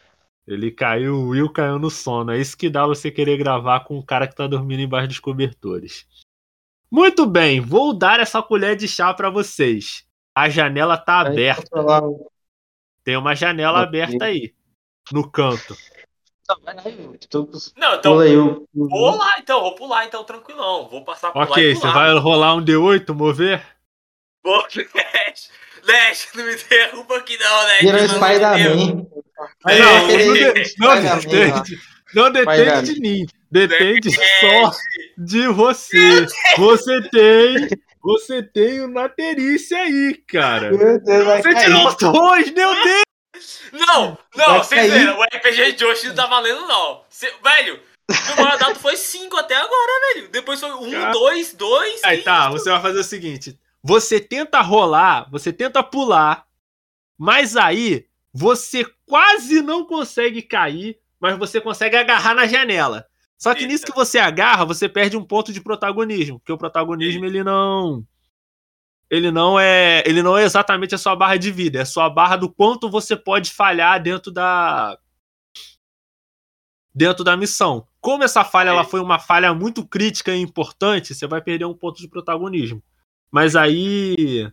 [0.47, 2.31] Ele caiu, o Will caiu no sono.
[2.31, 5.19] É isso que dá você querer gravar com um cara que tá dormindo embaixo dos
[5.19, 6.07] cobertores.
[6.89, 10.07] Muito bem, vou dar essa colher de chá pra vocês.
[10.33, 11.69] A janela tá aberta.
[12.01, 12.31] o-
[13.10, 14.53] Tem uma janela aberta aí.
[15.12, 15.76] No canto.
[16.47, 18.12] Não, vai lá, eu tô- Não, então.
[18.12, 18.68] Pula aí o.
[18.72, 19.62] Vou lá, então.
[19.62, 20.88] Vou pular, então, tranquilão.
[20.88, 23.66] Vou passar por lá Ok, você vai rolar um D8, mover?
[24.43, 24.62] Vou,
[24.93, 25.49] Nash.
[25.88, 27.80] Nash, não me derruba aqui não, Nash.
[27.80, 28.12] De Deus.
[28.12, 29.07] Spider-Man.
[29.66, 31.62] Não, é não Spider-Man lá.
[31.62, 31.80] depende,
[32.14, 33.26] não depende de mim.
[33.49, 34.72] Depende só
[35.18, 36.28] de você.
[36.60, 37.70] Você tem.
[38.02, 40.72] Você tem uma perícia aí, cara.
[40.72, 41.66] Meu Deus, vai Você cair.
[41.66, 43.04] tirou dois, meu Deus!
[43.72, 45.00] Não, não, Vai vocês cair.
[45.00, 47.04] viram, o RPG de hoje não tá valendo, não.
[47.10, 47.80] Cê- velho,
[48.28, 50.30] meu maior dado foi 5 até agora, velho.
[50.30, 51.12] Depois foi 1, Cara.
[51.12, 52.04] 2, 2.
[52.04, 56.45] Aí tá, você vai fazer o seguinte: você tenta rolar, você tenta pular,
[57.18, 63.06] mas aí você quase não consegue cair, mas você consegue agarrar na janela.
[63.39, 63.71] Só que Eita.
[63.71, 68.05] nisso que você agarra, você perde um ponto de protagonismo, porque o protagonismo ele não
[69.09, 72.09] ele não é, ele não é exatamente a sua barra de vida, é a sua
[72.09, 74.99] barra do quanto você pode falhar dentro da
[76.93, 77.87] dentro da missão.
[78.01, 81.73] Como essa falha ela foi uma falha muito crítica e importante, você vai perder um
[81.73, 82.83] ponto de protagonismo.
[83.31, 84.51] Mas aí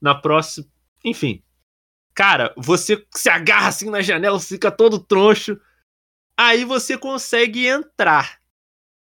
[0.00, 0.66] na próxima,
[1.04, 1.42] enfim.
[2.12, 5.60] Cara, você se agarra assim na janela, fica todo troncho.
[6.36, 8.40] Aí você consegue entrar.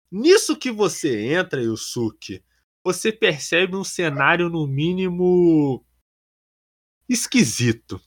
[0.09, 2.43] Nisso que você entra, Yusuke,
[2.83, 5.85] você percebe um cenário no mínimo
[7.09, 7.99] esquisito.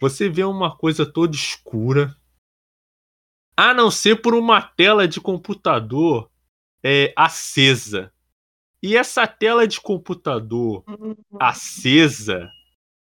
[0.00, 2.14] Você vê uma coisa toda escura,
[3.56, 6.30] a não ser por uma tela de computador
[6.82, 8.12] é, acesa.
[8.82, 10.84] E essa tela de computador
[11.38, 12.50] acesa,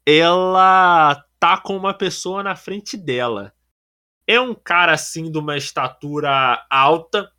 [0.05, 3.53] ela tá com uma pessoa na frente dela.
[4.27, 7.31] É um cara assim de uma estatura alta.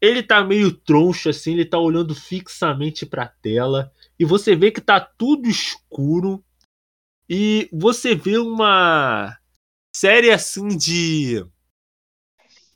[0.00, 4.70] Ele tá meio troncho assim, ele tá olhando fixamente para a tela e você vê
[4.70, 6.44] que tá tudo escuro
[7.28, 9.38] e você vê uma
[9.94, 11.44] série assim de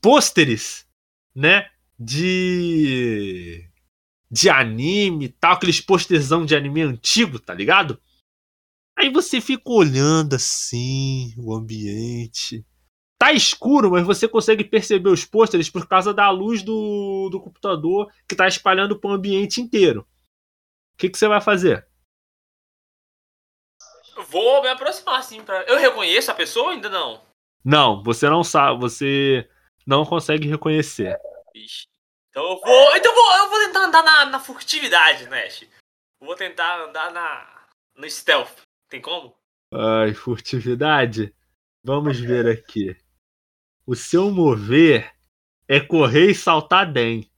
[0.00, 0.86] pôsteres,
[1.34, 1.70] né?
[1.98, 3.68] De
[4.30, 8.00] de anime, tal, aqueles posterzão de anime antigo, tá ligado?
[8.98, 12.64] Aí você fica olhando assim o ambiente.
[13.24, 18.12] Tá escuro, mas você consegue perceber os pôsteres por causa da luz do, do computador
[18.28, 20.06] que tá espalhando pro ambiente inteiro.
[20.92, 21.88] O que, que você vai fazer?
[24.28, 25.42] Vou me aproximar, assim.
[25.42, 25.62] Pra...
[25.62, 27.22] Eu reconheço a pessoa ainda não?
[27.64, 28.78] Não, você não sabe.
[28.78, 29.48] Você
[29.86, 31.18] não consegue reconhecer.
[31.54, 31.86] Ixi.
[32.28, 32.96] Então eu vou.
[32.96, 35.66] Então eu vou, eu vou tentar andar na, na furtividade, Nash.
[36.20, 37.66] vou tentar andar na.
[37.96, 38.60] no stealth.
[38.90, 39.34] Tem como?
[39.72, 41.34] Ai, furtividade?
[41.82, 42.94] Vamos ver aqui.
[43.86, 45.12] O seu mover
[45.68, 47.30] é correr e saltar bem.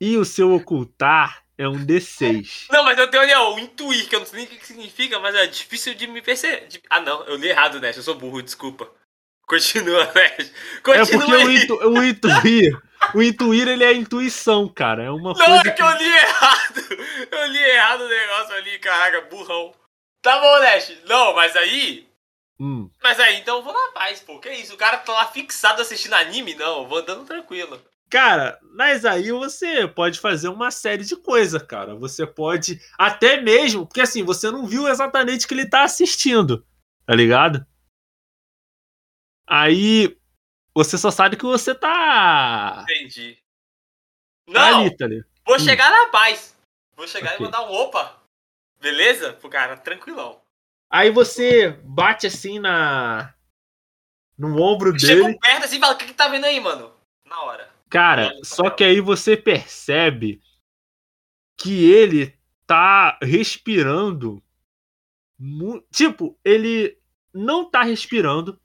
[0.00, 2.66] E o seu ocultar é um D6.
[2.70, 4.64] Não, mas eu tenho ali, ó, o intuir, que eu não sei nem o que
[4.64, 6.68] significa, mas é difícil de me perceber.
[6.88, 7.96] Ah, não, eu li errado, Nash.
[7.96, 8.88] Eu sou burro, desculpa.
[9.44, 10.52] Continua, Nash.
[10.84, 12.82] Continua é porque o, intu, o intuir.
[13.14, 15.02] O intuir, ele é intuição, cara.
[15.02, 15.68] É uma não, coisa.
[15.68, 16.88] é que eu li errado.
[17.30, 19.74] Eu li errado o negócio ali, caraca, burrão.
[20.22, 20.92] Tá bom, Nash.
[21.06, 22.07] Não, mas aí.
[22.60, 22.90] Hum.
[23.02, 24.38] Mas aí, então eu vou na paz, pô.
[24.40, 24.74] Que isso?
[24.74, 26.54] O cara tá lá fixado assistindo anime?
[26.54, 27.80] Não, eu vou andando tranquilo.
[28.10, 31.94] Cara, mas aí você pode fazer uma série de coisas, cara.
[31.94, 36.66] Você pode até mesmo, porque assim, você não viu exatamente o que ele tá assistindo,
[37.06, 37.64] tá ligado?
[39.46, 40.16] Aí
[40.74, 42.84] você só sabe que você tá.
[42.88, 43.38] Entendi.
[44.46, 44.80] Tá Não!
[44.80, 45.24] ali, tá ali.
[45.46, 45.60] Vou Hum.
[45.60, 46.56] chegar na paz.
[46.96, 47.36] Vou chegar Ok.
[47.36, 48.16] e vou dar um opa.
[48.80, 49.32] Beleza?
[49.34, 50.40] Pro cara, tranquilão.
[50.90, 53.34] Aí você bate assim na.
[54.36, 55.24] no ombro dele.
[55.24, 56.92] Chego perto assim e falo, o que, que tá vendo aí, mano?
[57.26, 57.68] Na hora.
[57.90, 60.40] Cara, só que aí você percebe
[61.58, 64.42] que ele tá respirando.
[65.38, 66.98] mu- Tipo, ele
[67.32, 68.60] não tá respirando.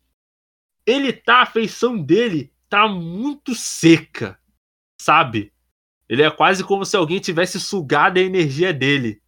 [0.86, 4.38] Ele tá, a feição dele tá muito seca,
[5.02, 5.54] sabe?
[6.10, 9.23] Ele é quase como se alguém tivesse sugado a energia dele.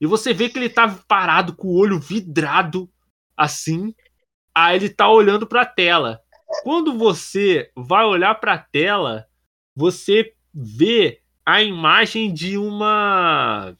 [0.00, 2.90] E você vê que ele tá parado com o olho vidrado
[3.36, 3.94] assim.
[4.54, 6.20] Aí ele tá olhando pra tela.
[6.62, 9.26] Quando você vai olhar pra tela,
[9.74, 13.76] você vê a imagem de uma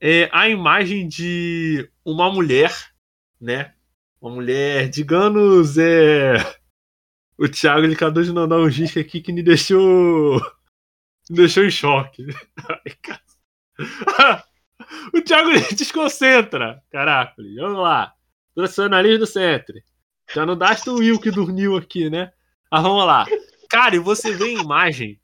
[0.00, 2.72] é a imagem de uma mulher,
[3.40, 3.72] né?
[4.20, 6.34] Uma mulher, digamos, é
[7.38, 10.40] o Thiago ele acabou de mandar um disco aqui que me deixou
[11.30, 12.26] me deixou em choque.
[12.68, 13.21] Ai, cara.
[15.14, 16.82] o Thiago desconcentra.
[16.90, 18.12] Caraca, vamos lá.
[18.54, 19.74] Profissionalismo do centro.
[20.34, 22.32] Já não daste o Will que dormiu aqui, né?
[22.70, 23.26] Ah, vamos lá.
[23.68, 25.20] Cara, e você vê a imagem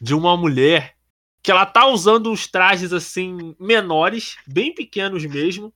[0.00, 0.96] de uma mulher
[1.42, 5.72] que ela tá usando uns trajes assim menores, bem pequenos mesmo.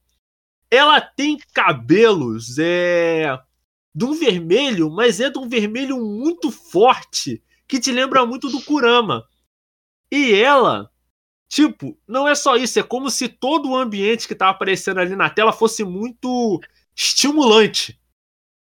[0.70, 3.38] Ela tem cabelos é
[3.94, 8.62] de um vermelho, mas é de um vermelho muito forte, que te lembra muito do
[8.62, 9.24] Kurama.
[10.10, 10.90] E ela,
[11.50, 15.16] tipo, não é só isso, é como se todo o ambiente que tá aparecendo ali
[15.16, 16.60] na tela fosse muito
[16.96, 18.00] estimulante,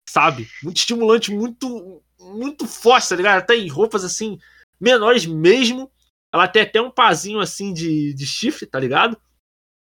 [0.07, 0.49] sabe?
[0.61, 3.33] Muito estimulante, muito muito forte, tá ligado?
[3.35, 4.37] Ela tem roupas assim
[4.79, 5.89] menores mesmo.
[6.31, 9.19] Ela tem até um pazinho assim de, de chifre, tá ligado?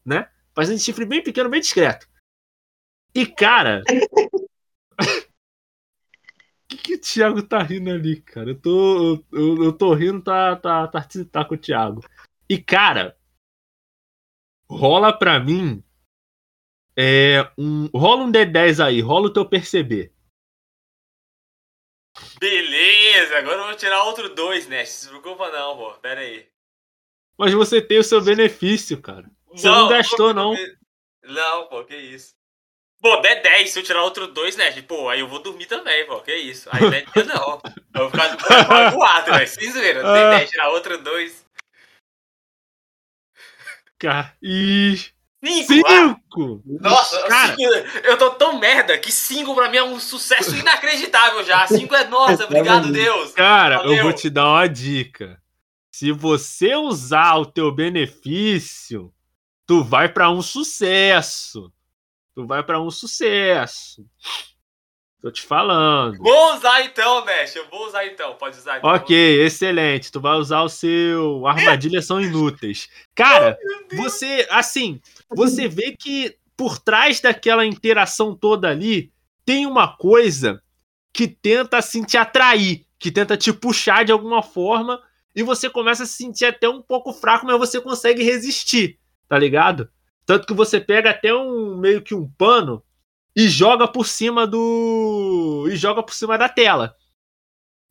[0.05, 0.29] Né?
[0.53, 2.07] Pazinho de chifre bem pequeno, bem discreto.
[3.15, 3.83] E cara,
[6.67, 8.51] que, que o Thiago tá rindo ali, cara?
[8.51, 12.03] Eu tô, eu, eu tô rindo, tá, tá, tá, tá com o Thiago.
[12.49, 13.17] E, cara,
[14.69, 15.83] rola pra mim.
[16.95, 20.13] É um, rola um D10 aí, rola o teu perceber.
[22.39, 24.85] Beleza, agora eu vou tirar outro dois, né?
[24.85, 25.91] Se preocupa não, pô.
[25.93, 26.47] Pera aí.
[27.37, 29.29] Mas você tem o seu benefício, cara.
[29.47, 30.55] Você não gastou, não.
[31.23, 32.35] Não, pô, que isso.
[33.01, 34.81] Pô, der 10, se eu tirar outro 2, né?
[34.83, 36.21] Pô, aí eu vou dormir também, pô.
[36.21, 36.69] Que isso?
[36.71, 37.61] Aí 10 dias não.
[37.95, 39.47] Eu vou ficar voado, velho.
[39.47, 40.03] Sem zoeira.
[40.03, 41.42] Der 10, tirar outro 2.
[44.41, 44.97] E.
[45.43, 45.65] 5!
[45.65, 46.63] 5!
[46.79, 47.53] Nossa, Cara.
[47.55, 47.69] cinco,
[48.05, 51.67] eu tô tão merda que 5 pra mim é um sucesso inacreditável já.
[51.67, 53.33] 5 é nossa, obrigado, Deus.
[53.33, 54.03] Cara, eu Valeu.
[54.03, 55.37] vou te dar uma dica.
[55.91, 59.13] Se você usar o teu benefício,
[59.67, 61.71] tu vai pra um sucesso.
[62.33, 64.05] Tu vai pra um sucesso.
[65.23, 66.17] Tô te falando.
[66.17, 67.55] Vou usar então, Nash.
[67.55, 68.35] Eu vou usar então.
[68.35, 68.89] Pode usar então.
[68.89, 70.11] Ok, excelente.
[70.11, 71.47] Tu vai usar o seu.
[71.47, 72.89] Armadilhas são inúteis.
[73.15, 73.57] Cara,
[73.93, 74.99] você, assim,
[75.29, 79.13] você vê que por trás daquela interação toda ali
[79.45, 80.61] tem uma coisa
[81.13, 85.01] que tenta assim te atrair, que tenta te puxar de alguma forma
[85.33, 88.99] e você começa a se sentir até um pouco fraco, mas você consegue resistir,
[89.29, 89.89] tá ligado?
[90.25, 92.83] Tanto que você pega até um meio que um pano
[93.35, 96.95] e joga por cima do e joga por cima da tela.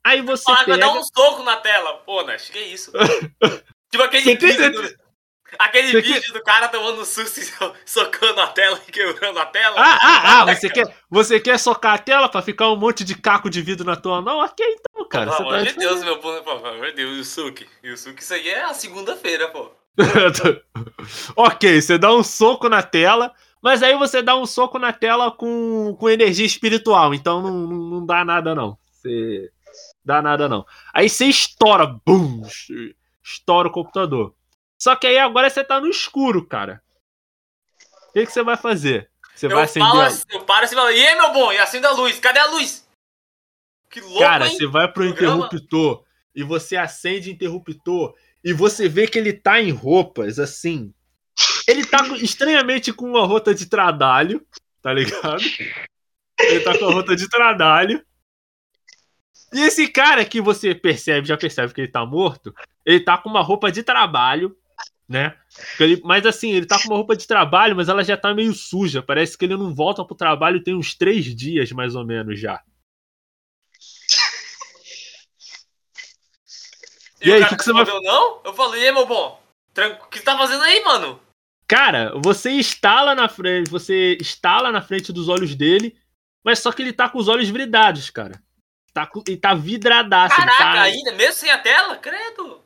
[0.05, 1.95] Aí você vai pega dar um soco na tela.
[1.99, 2.91] Pô, Nash, que isso?
[3.91, 4.97] tipo aquele Você tem vídeo, do,
[5.59, 9.47] aquele Você vídeo do cara tomando susto e so- socando a tela e quebrando a
[9.47, 9.77] tela.
[9.79, 13.15] Ah, ah, ah, você quer, você quer socar a tela pra ficar um monte de
[13.15, 14.39] caco de vidro na tua mão?
[14.45, 15.27] Ok, então, cara.
[15.27, 17.69] Pelo você amor tá- de Deus, meu pô, pelo amor de Deus, Yusuke.
[17.85, 19.71] Yusuke, isso aí é a segunda-feira, pô.
[21.37, 23.33] ok, você dá um soco na tela,
[23.63, 28.07] mas aí você dá um soco na tela com, com energia espiritual, então não, não,
[28.07, 28.77] dá nada não.
[28.91, 29.51] Você
[30.05, 30.67] dá nada não.
[30.93, 32.43] Aí você estoura, bum,
[33.23, 34.35] estoura o computador.
[34.77, 36.83] Só que aí agora você tá no escuro, cara.
[38.09, 39.09] O que, que você vai fazer?
[39.35, 40.07] Você vai Eu, acender falo, a...
[40.07, 41.53] assim, eu paro assim e falo, e aí, meu bom?
[41.53, 42.19] E acende a luz.
[42.19, 42.87] Cadê a luz?
[43.89, 44.57] Que louco, Cara, hein?
[44.57, 45.47] você vai pro Programa.
[45.47, 46.05] interruptor
[46.35, 50.93] e você acende o interruptor e você vê que ele tá em roupas assim.
[51.73, 54.47] Ele tá estranhamente com uma rota de trabalho,
[54.83, 55.43] tá ligado?
[56.41, 58.05] Ele tá com a rota de trabalho.
[59.53, 62.55] E esse cara que você percebe, já percebe que ele tá morto,
[62.87, 64.57] ele tá com uma roupa de trabalho,
[65.09, 65.37] né?
[65.79, 68.55] Ele- mas assim, ele tá com uma roupa de trabalho, mas ela já tá meio
[68.55, 69.03] suja.
[69.03, 72.63] Parece que ele não volta pro trabalho tem uns três dias, mais ou menos, já.
[77.21, 78.41] E, E o aí, cara que que você vai- não?
[78.45, 79.41] Eu falei, e aí, meu bom?
[79.75, 81.21] Tranqu- O que você tá fazendo aí, mano?
[81.73, 85.99] Cara, você instala na frente, você instala na frente dos olhos dele,
[86.45, 88.43] mas só que ele tá com os olhos vidrados, cara.
[88.93, 90.39] Tá com, ele tá vidradaço.
[90.39, 90.83] ele Caraca, tá...
[90.83, 91.97] ainda, mesmo sem a tela?
[91.97, 92.63] Credo.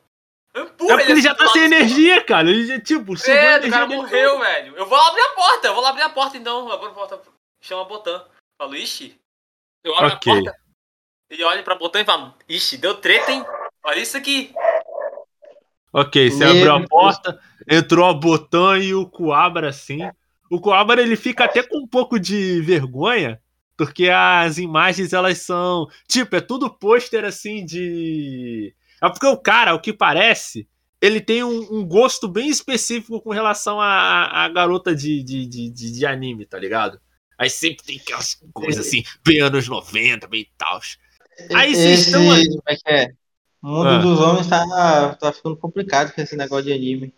[0.53, 2.49] Eu empurro É porque ele já assim tá sem energia, cara.
[2.49, 4.75] Ele já, tipo, sugou a Credo, o energia cara dele morreu, velho.
[4.75, 6.67] Eu vou abrir a porta, eu vou lá abrir a porta então.
[6.67, 7.21] Eu abro a porta,
[7.61, 8.25] chama Botan.
[8.61, 9.17] Falo, ixi.
[9.85, 10.33] Eu abro Ok.
[10.33, 10.67] a porta
[11.29, 13.45] e olho pra Botan e falo, ixi, deu treta, hein?
[13.83, 14.53] Olha isso aqui.
[15.93, 17.41] Ok, você Meu abriu a Deus.
[17.67, 19.99] Entrou a Botan e o Coabra assim.
[20.49, 23.39] O Coabra ele fica até com um pouco de vergonha,
[23.75, 25.87] porque as imagens elas são.
[26.07, 28.73] Tipo, é tudo pôster assim de.
[29.03, 30.67] É porque o cara, o que parece,
[31.01, 35.69] ele tem um, um gosto bem específico com relação à, à garota de, de, de,
[35.69, 36.99] de, anime, tá ligado?
[37.37, 40.79] Aí sempre tem aquelas coisas assim, bem anos 90, bem tal.
[41.53, 42.43] Aí vocês estão aí.
[42.85, 43.11] É é?
[43.61, 43.97] O mundo Ah.
[43.99, 47.13] dos homens tá, tá ficando complicado com esse negócio de anime.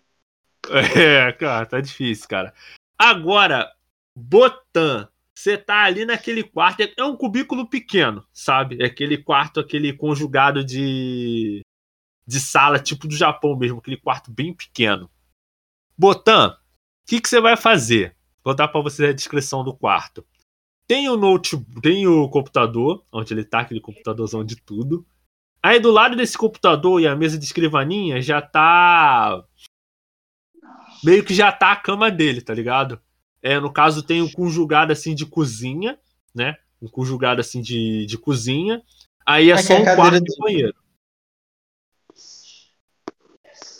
[0.70, 2.54] É, cara, tá difícil, cara.
[2.98, 3.70] Agora,
[4.14, 8.76] Botan, você tá ali naquele quarto, é um cubículo pequeno, sabe?
[8.80, 11.62] É aquele quarto, aquele conjugado de
[12.26, 15.10] de sala, tipo do Japão mesmo, aquele quarto bem pequeno.
[15.98, 18.14] Botan, o que, que você vai fazer?
[18.44, 20.24] Vou dar pra você a descrição do quarto.
[20.86, 25.04] Tem o notebook, tem o computador, onde ele tá, aquele computadorzão de tudo.
[25.62, 29.44] Aí do lado desse computador e a mesa de escrivaninha já tá
[31.02, 33.00] meio que já tá a cama dele, tá ligado?
[33.42, 35.98] É, no caso tem um conjugado assim de cozinha,
[36.34, 36.56] né?
[36.80, 38.82] Um conjugado assim de, de cozinha.
[39.26, 40.74] Aí é é só é um cadeira quarto de- banheiro.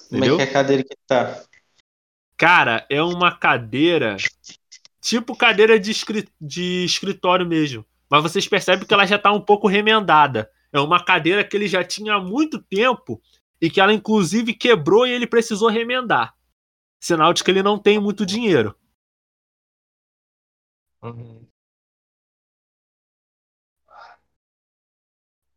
[0.09, 0.37] Como é Entendeu?
[0.37, 1.43] que é a cadeira que tá?
[2.37, 4.17] Cara, é uma cadeira
[5.01, 7.85] tipo cadeira de, escri- de escritório mesmo.
[8.11, 10.51] Mas vocês percebem que ela já tá um pouco remendada.
[10.73, 13.21] É uma cadeira que ele já tinha há muito tempo
[13.61, 16.35] e que ela inclusive quebrou e ele precisou remendar.
[17.01, 18.77] Sinal de que ele não tem muito dinheiro.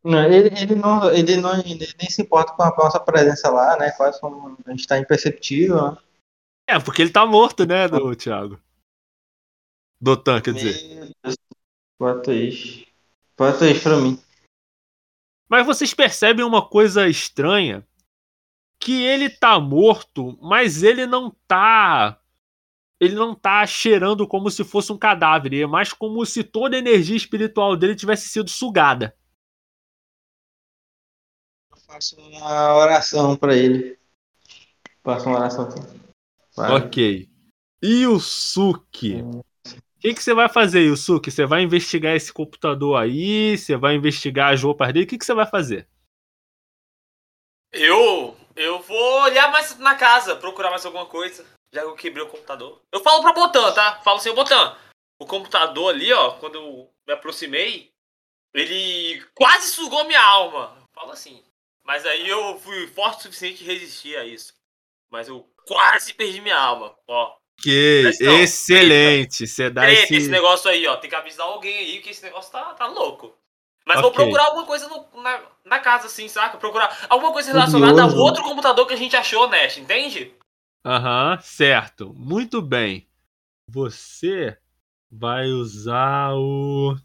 [0.02, 3.76] Não, ele, ele não, ele não ele nem se importa com a nossa presença lá,
[3.76, 3.90] né?
[3.92, 5.98] Quase como a gente tá imperceptível, né?
[6.66, 8.58] É, porque ele tá morto, né, do Thiago?
[10.00, 11.14] Dotan, quer dizer.
[11.24, 11.38] Isso
[13.82, 14.18] pra mim.
[15.48, 17.86] Mas vocês percebem uma coisa estranha?
[18.84, 22.20] Que ele tá morto, mas ele não tá
[23.00, 26.78] ele não tá cheirando como se fosse um cadáver, é mais como se toda a
[26.78, 29.16] energia espiritual dele tivesse sido sugada.
[31.70, 33.98] Eu faço uma oração pra ele.
[35.02, 35.80] Faço uma oração aqui.
[36.56, 36.72] Vai.
[36.72, 37.28] Ok.
[37.82, 39.22] Yusuke.
[39.22, 39.44] O
[39.98, 41.30] que, que você vai fazer, Yusuke?
[41.30, 43.56] Você vai investigar esse computador aí?
[43.56, 45.04] Você vai investigar as roupas dele?
[45.04, 45.88] O que, que você vai fazer?
[47.72, 48.36] Eu.
[48.56, 51.44] Eu vou olhar mais na casa, procurar mais alguma coisa.
[51.72, 52.80] Já que eu quebrei o computador.
[52.92, 54.00] Eu falo pra Botan, tá?
[54.02, 54.76] Falo assim, Botan,
[55.18, 57.92] o computador ali, ó, quando eu me aproximei,
[58.54, 60.76] ele quase sugou minha alma.
[60.94, 61.42] Falo assim.
[61.84, 64.54] Mas aí eu fui forte o suficiente de resistir a isso.
[65.10, 67.36] Mas eu quase perdi minha alma, ó.
[67.60, 68.04] Que
[68.42, 69.46] excelente!
[69.46, 70.14] Você dá esse.
[70.14, 70.96] esse negócio aí, ó.
[70.96, 73.36] Tem que avisar alguém aí que esse negócio tá, tá louco.
[73.86, 74.18] Mas vou Ok.
[74.18, 76.56] procurar alguma coisa no- na, na casa, assim, saca?
[76.58, 80.34] Procurar alguma coisa relacionada ao outro computador que a gente achou, Nash, entende?
[80.84, 82.12] Aham, certo.
[82.14, 83.06] Muito bem.
[83.68, 84.56] Você
[85.10, 86.96] vai usar o.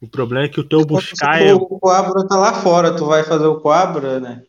[0.00, 1.54] O problema é que o teu buscar é.
[1.54, 4.42] O Coabra tá lá fora, tu vai fazer o Coabra, né?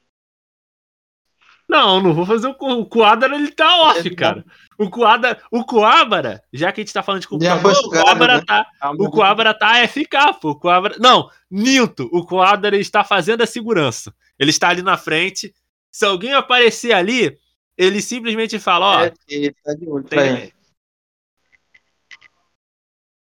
[1.72, 4.44] Não, não vou fazer o, o ele tá off, Ele cara.
[4.78, 8.44] O Coabra, o Coabra, já que a gente tá falando de computador, o Coabra né?
[8.46, 8.66] tá.
[9.00, 10.50] O Coabra tá AFK, pô.
[10.50, 10.98] O Coabra.
[11.00, 12.10] Não, minto.
[12.12, 14.14] O Coabra está fazendo a segurança.
[14.38, 15.56] Ele está ali na frente.
[15.90, 17.40] Se alguém aparecer ali,
[17.78, 19.06] ele simplesmente fala, ó.
[19.06, 20.54] É, ele tá de olho tem- ele.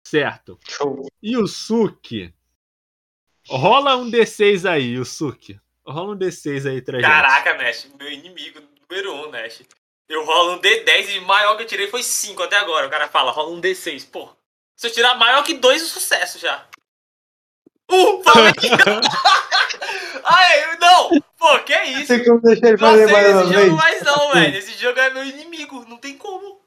[0.06, 0.60] Certo.
[0.70, 1.08] Show.
[1.20, 2.32] E o Suki.
[3.50, 5.60] Rola um D6 aí, o Suki.
[5.88, 7.08] Rola um D6 aí pra gente.
[7.08, 8.60] Caraca, Nash, meu inimigo
[8.90, 9.62] número um, Nash.
[10.08, 12.88] Eu rolo um D10 e o maior que eu tirei foi 5 até agora.
[12.88, 14.08] O cara fala, rola um D6.
[14.12, 14.30] Pô,
[14.76, 16.66] se eu tirar maior que 2, o sucesso já.
[17.92, 18.52] Uh, falei!
[20.24, 21.10] Ai, não!
[21.38, 22.08] Pô, que isso?
[22.08, 23.62] Tem como deixar ele Não fazer mais uma vez?
[23.62, 24.58] jogo mais não, velho.
[24.58, 26.62] Esse jogo é meu inimigo, não tem como.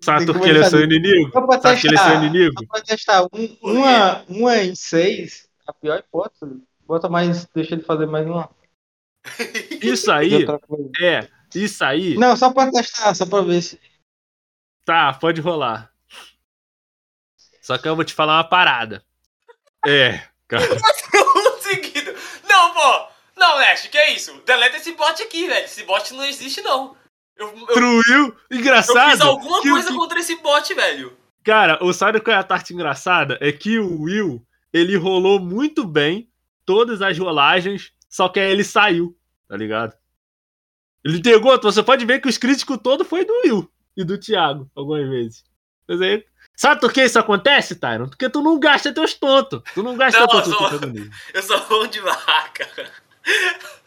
[0.00, 1.30] Sabe Tem que ele é seu inimigo?
[1.60, 2.54] Sabe que ele é seu inimigo?
[2.60, 3.26] Só pra testar.
[3.32, 6.60] Um, uma, uma em seis, a pior hipótese.
[6.88, 8.48] Bota mais, deixa ele fazer mais uma.
[9.82, 10.46] Isso aí,
[11.02, 11.28] é.
[11.54, 12.16] Isso aí.
[12.16, 13.78] Não, só pra testar, só pra ver se.
[14.86, 15.92] Tá, pode rolar.
[17.60, 19.04] Só que eu vou te falar uma parada.
[19.86, 20.64] É, cara.
[21.60, 22.14] Seguido.
[22.48, 23.08] Não, pô!
[23.36, 24.40] Não, Nash, que é isso?
[24.46, 25.64] Deleta esse bot aqui, velho.
[25.66, 26.96] Esse bot não existe, não.
[27.36, 28.36] Eu, eu, Truiu.
[28.50, 29.10] eu Engraçado.
[29.10, 31.16] fiz alguma que coisa que- contra esse bot, velho.
[31.44, 33.36] Cara, o sabe qual é a parte engraçada?
[33.42, 36.28] É que o Will, ele rolou muito bem
[36.68, 39.16] todas as rolagens, só que aí ele saiu,
[39.48, 39.94] tá ligado?
[41.02, 44.70] Ele pegou, você pode ver que os críticos todos foi do Will e do Thiago,
[44.76, 45.44] algumas vezes.
[45.88, 46.22] Mas aí,
[46.54, 48.10] sabe por que isso acontece, Tyron?
[48.10, 49.62] Porque tu não gasta teus tontos.
[49.72, 51.10] Tu não gasta Não, teus eu tontos.
[51.32, 52.92] Eu sou mão de vaca.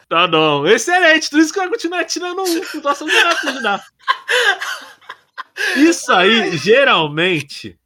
[0.08, 0.66] Tá bom.
[0.66, 1.30] Excelente.
[1.30, 2.64] Por isso que vai continuar tirando um.
[2.64, 3.84] Situação de ajudar.
[5.76, 7.78] Isso aí, geralmente,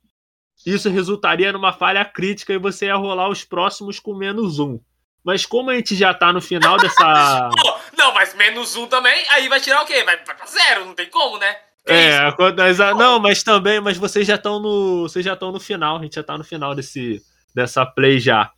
[0.66, 4.80] isso resultaria numa falha crítica e você ia rolar os próximos com menos um.
[5.24, 7.50] Mas como a gente já tá no final dessa.
[7.62, 10.02] Pô, não, mas menos um também, aí vai tirar o quê?
[10.04, 11.56] Vai, pra zero, não tem como, né?
[11.88, 15.96] É, acontece- não, mas também, mas vocês já estão no, vocês já estão no final,
[15.98, 17.22] a gente já tá no final desse
[17.54, 18.50] dessa play já.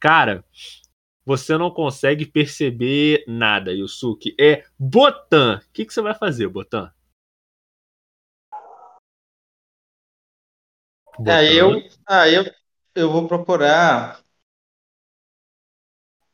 [0.00, 0.44] Cara,
[1.24, 4.34] você não consegue perceber nada, Yusuke.
[4.38, 5.60] É Botan.
[5.64, 6.92] O que, que você vai fazer, Botan?
[11.26, 11.82] Aí eu.
[12.06, 12.44] Aí eu,
[12.94, 14.20] eu vou procurar.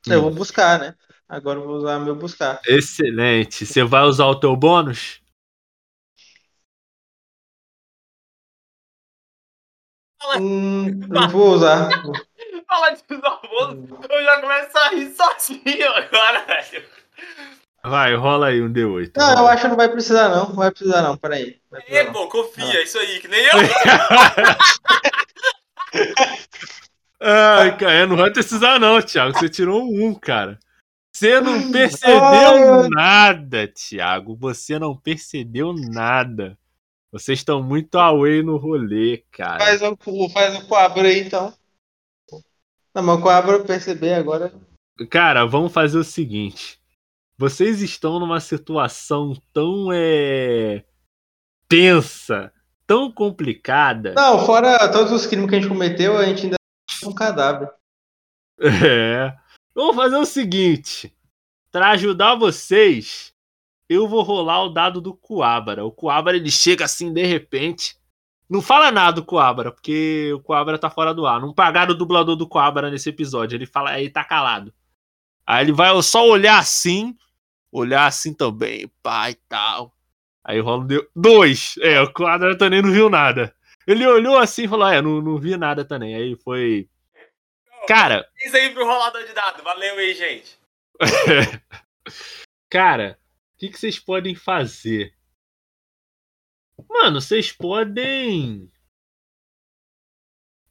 [0.07, 0.12] Hum.
[0.12, 0.94] Eu vou buscar, né?
[1.28, 2.61] Agora eu vou usar meu buscar.
[2.66, 3.65] Excelente.
[3.65, 5.20] Você vai usar o teu bônus?
[10.39, 11.89] Hum, não vou usar.
[12.66, 16.85] Fala de novo, eu já começo a rir sozinho agora, velho.
[17.82, 19.12] Vai, rola aí um D8.
[19.16, 19.52] Não, eu rola.
[19.52, 20.48] acho que não vai precisar, não.
[20.48, 21.16] Não vai precisar, não.
[21.16, 21.59] Peraí.
[21.70, 23.52] Não vai precisar, É, pô, confia, isso aí, que nem eu.
[27.23, 29.39] Ai, cara, não vai precisar não, Thiago.
[29.39, 30.59] Você tirou um, cara.
[31.12, 34.36] Você não Ai, percebeu nada, Thiago.
[34.36, 36.57] Você não percebeu nada.
[37.12, 39.59] Vocês estão muito away no rolê, cara.
[39.59, 41.52] Faz o, faz o aí, então.
[42.94, 44.52] Não, mas o Coabra eu percebi agora.
[45.11, 46.80] Cara, vamos fazer o seguinte.
[47.40, 50.84] Vocês estão numa situação tão é
[51.66, 52.52] tensa,
[52.86, 54.12] tão complicada.
[54.12, 56.56] Não, fora todos os crimes que a gente cometeu, a gente ainda
[57.00, 57.70] tem um cadáver.
[58.60, 59.34] É.
[59.74, 61.16] Vamos fazer o seguinte.
[61.72, 63.32] Pra ajudar vocês,
[63.88, 65.82] eu vou rolar o dado do Coabra.
[65.82, 67.96] O Coabra ele chega assim de repente.
[68.50, 71.40] Não fala nada do Coabra, porque o Coabra tá fora do ar.
[71.40, 73.56] Não pagaram o dublador do Coabra nesse episódio.
[73.56, 74.74] Ele fala, aí tá calado.
[75.46, 77.16] Aí ele vai só olhar assim,
[77.72, 79.94] olhar assim também, pá e tal.
[80.44, 81.74] Aí o Roland deu dois.
[81.80, 83.55] É, o Quadra também não viu nada.
[83.86, 86.14] Ele olhou assim e falou: É, não, não vi nada também.
[86.14, 86.88] Aí foi.
[87.86, 88.28] Cara.
[88.38, 89.62] Isso aí pro rolador de dado.
[89.62, 90.59] Valeu aí, gente.
[92.70, 93.18] Cara,
[93.55, 95.14] o que, que vocês podem fazer?
[96.88, 98.70] Mano, vocês podem.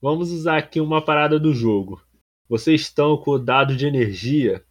[0.01, 2.01] Vamos usar aqui uma parada do jogo.
[2.47, 4.65] Vocês estão com o dado de energia.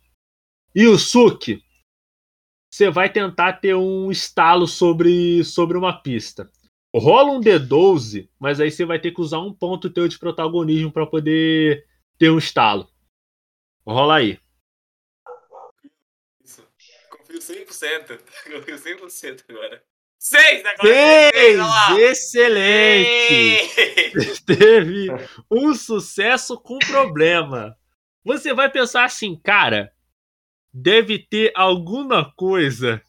[0.74, 1.62] E o Suki,
[2.70, 6.50] você vai tentar ter um estalo sobre, sobre uma pista.
[6.94, 10.90] Rola um D12, mas aí você vai ter que usar um ponto teu de protagonismo
[10.90, 11.86] para poder
[12.18, 12.90] ter um estalo.
[13.86, 14.38] Rola aí.
[16.44, 16.66] Isso.
[17.10, 18.18] Confio 100%.
[18.52, 19.82] Confio 100% agora.
[20.20, 21.30] Seis agora!
[21.32, 21.60] Seis!
[21.60, 22.00] olha lá.
[22.00, 23.70] Excelente!
[24.44, 25.06] Teve
[25.48, 27.78] um sucesso com problema.
[28.24, 29.92] Você vai pensar assim, cara,
[30.72, 33.02] deve ter alguma coisa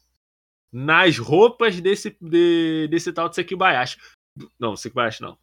[0.72, 3.98] nas roupas desse, de- desse tal de Sekibayashi.
[4.58, 5.38] Não, Sekibayashi não.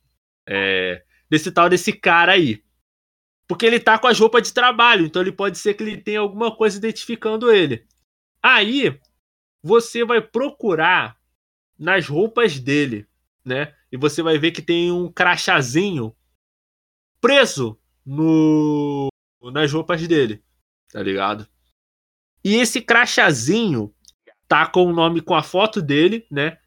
[0.47, 2.63] É, desse tal desse cara aí.
[3.47, 6.19] Porque ele tá com as roupas de trabalho, então ele pode ser que ele tenha
[6.19, 7.85] alguma coisa identificando ele.
[8.41, 8.99] Aí,
[9.63, 11.17] você vai procurar
[11.77, 13.07] nas roupas dele,
[13.45, 13.73] né?
[13.91, 16.15] E você vai ver que tem um crachazinho
[17.21, 19.07] preso no
[19.51, 20.43] nas roupas dele,
[20.91, 21.47] tá ligado?
[22.47, 23.93] E esse crachazinho
[24.47, 26.57] tá com o nome com a foto dele, né?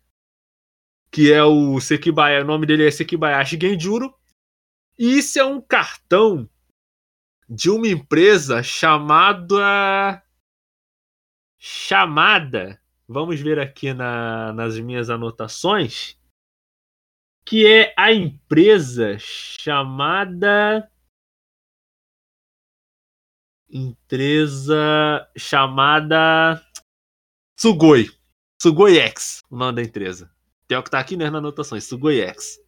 [1.11, 4.15] Que é o Sekibayashi, o nome dele é Sekibayashi Genjuro.
[4.99, 6.47] E isso é um cartão
[7.49, 10.23] de uma empresa chamada
[11.59, 12.79] chamada
[13.09, 16.15] Vamos ver aqui na- nas minhas anotações.
[17.47, 20.90] Que é a empresa chamada.
[23.73, 26.61] Empresa chamada.
[27.59, 28.11] Sugoi.
[28.61, 30.31] Sugoi X, o nome da empresa.
[30.67, 32.59] Tem o que tá aqui né, nas anotações, Sugoi X.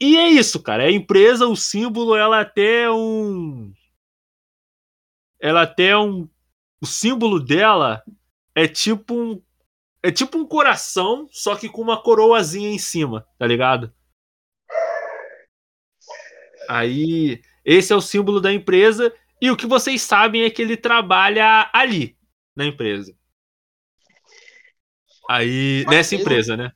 [0.00, 0.84] E é isso, cara.
[0.84, 3.72] A empresa, o símbolo, ela até é um.
[5.40, 6.28] Ela até é um.
[6.80, 8.02] O símbolo dela
[8.54, 9.42] é tipo um.
[10.02, 13.94] É tipo um coração, só que com uma coroazinha em cima, tá ligado?
[16.68, 19.14] Aí, esse é o símbolo da empresa.
[19.42, 22.16] E o que vocês sabem é que ele trabalha ali,
[22.54, 23.12] na empresa.
[25.28, 26.72] Aí, Mas nessa ele- empresa, né?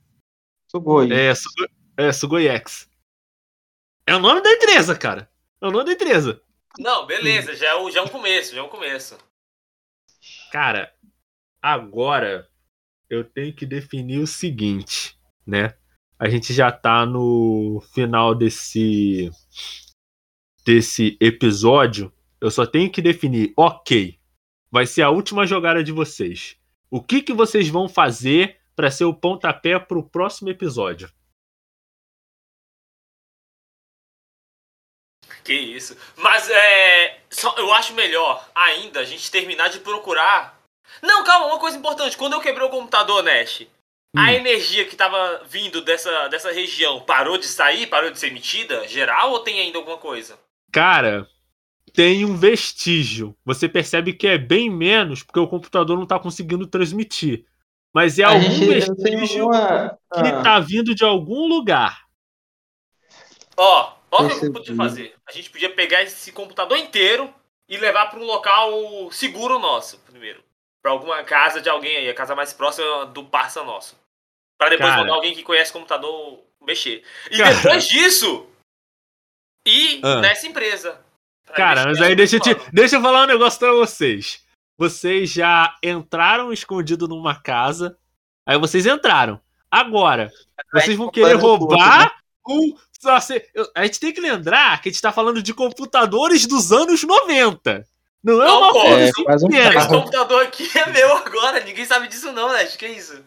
[0.69, 1.13] Sugoi.
[1.13, 2.91] É, Sugo- é Sugoiex.
[4.05, 5.31] É o nome da empresa, cara.
[5.61, 6.43] É o nome da empresa.
[6.79, 9.17] Não, beleza, já é, um, já é um começo, já é um começo.
[10.51, 10.93] Cara,
[11.63, 12.51] agora
[13.09, 15.17] eu tenho que definir o seguinte,
[15.47, 15.77] né?
[16.19, 19.31] A gente já tá no final desse
[20.65, 22.13] desse episódio.
[22.47, 24.21] Eu só tenho que definir, ok,
[24.71, 26.57] vai ser a última jogada de vocês.
[26.89, 31.13] O que que vocês vão fazer para ser o pontapé pro próximo episódio?
[35.43, 35.97] Que isso.
[36.17, 37.21] Mas é.
[37.29, 40.57] Só, eu acho melhor ainda a gente terminar de procurar.
[41.03, 42.17] Não, calma, uma coisa importante.
[42.17, 43.63] Quando eu quebrei o computador, Nash,
[44.15, 44.21] Hum.
[44.21, 48.87] a energia que tava vindo dessa, dessa região parou de sair, parou de ser emitida?
[48.87, 50.39] Geral ou tem ainda alguma coisa?
[50.73, 51.29] Cara,
[51.93, 53.37] tem um vestígio.
[53.45, 57.47] Você percebe que é bem menos porque o computador não tá conseguindo transmitir.
[57.95, 59.89] Mas é A algum gente vestígio uma.
[60.13, 62.05] que ah, tá vindo de algum lugar.
[63.57, 65.15] Ó, ó o que eu podia fazer.
[65.27, 67.33] A gente podia pegar esse computador inteiro
[67.69, 70.45] e levar pra um local seguro nosso, primeiro.
[70.83, 73.99] Pra alguma casa de alguém aí, a casa mais próxima do parça nosso.
[74.59, 75.01] Pra depois Cara.
[75.03, 77.03] mandar alguém que conhece computador mexer.
[77.31, 77.55] E Cara.
[77.55, 78.47] depois disso,
[79.67, 80.21] ir Ah.
[80.21, 81.01] nessa empresa.
[81.55, 84.43] Cara, mas aí deixa eu, te, deixa eu falar um negócio pra vocês.
[84.79, 87.97] Vocês já entraram escondido numa casa.
[88.47, 89.41] Aí vocês entraram.
[89.71, 90.31] Agora,
[90.73, 92.17] vocês vão querer o curso, roubar
[92.49, 92.77] um.
[93.21, 96.73] se- eu- A gente tem que lembrar que a gente tá falando de computadores dos
[96.73, 97.87] anos 90.
[98.23, 99.49] Não é uma coisa É, faz um.
[99.51, 102.65] Esse computador aqui é meu agora, ninguém sabe disso não, né?
[102.65, 103.23] Que isso?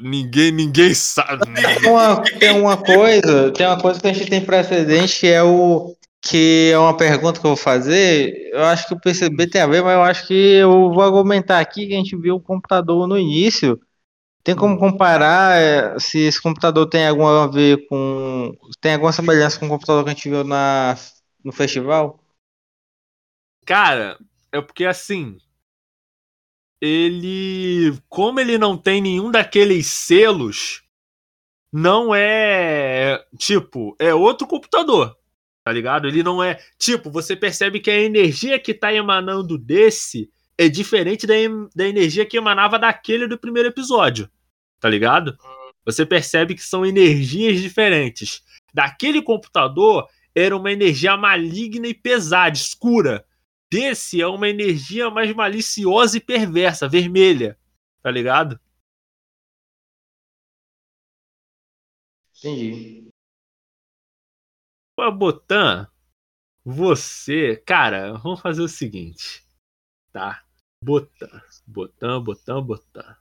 [0.00, 1.42] Ninguém, ninguém sabe.
[1.80, 5.42] Tem uma, tem uma coisa, tem uma coisa que a gente tem precedente que é
[5.42, 8.50] o que é uma pergunta que eu vou fazer.
[8.52, 11.60] Eu acho que o PCB tem a ver, mas eu acho que eu vou argumentar
[11.60, 13.78] aqui que a gente viu o computador no início.
[14.42, 18.52] Tem como comparar é, se esse computador tem alguma a ver com.
[18.80, 20.96] Tem alguma semelhança com o computador que a gente viu na,
[21.42, 22.20] no festival?
[23.66, 24.18] Cara,
[24.52, 25.38] é porque assim.
[26.80, 27.98] Ele.
[28.08, 30.82] Como ele não tem nenhum daqueles selos,
[31.72, 33.24] não é.
[33.38, 35.16] Tipo, é outro computador.
[35.64, 36.06] Tá ligado?
[36.06, 36.60] Ele não é.
[36.78, 41.34] Tipo, você percebe que a energia que tá emanando desse é diferente da,
[41.74, 44.30] da energia que emanava daquele do primeiro episódio.
[44.78, 45.38] Tá ligado?
[45.86, 48.42] Você percebe que são energias diferentes.
[48.74, 53.24] Daquele computador era uma energia maligna e pesada, escura.
[53.70, 57.58] Desse é uma energia mais maliciosa e perversa, vermelha.
[58.02, 58.60] Tá ligado?
[62.36, 63.13] Entendi.
[64.96, 65.88] Botan,
[66.64, 69.44] você, cara, vamos fazer o seguinte,
[70.12, 70.42] tá?
[70.82, 73.16] Botan, Botan, Botan, Botan.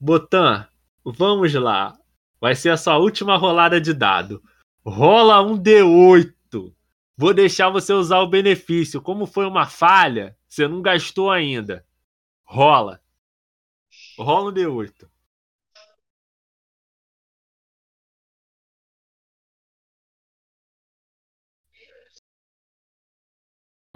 [0.00, 0.68] Botan,
[1.04, 1.96] vamos lá.
[2.40, 4.42] Vai ser a sua última rolada de dado.
[4.84, 6.74] Rola um D8.
[7.16, 9.00] Vou deixar você usar o benefício.
[9.00, 11.86] Como foi uma falha, você não gastou ainda.
[12.44, 13.00] Rola.
[14.18, 15.11] Rola um D8.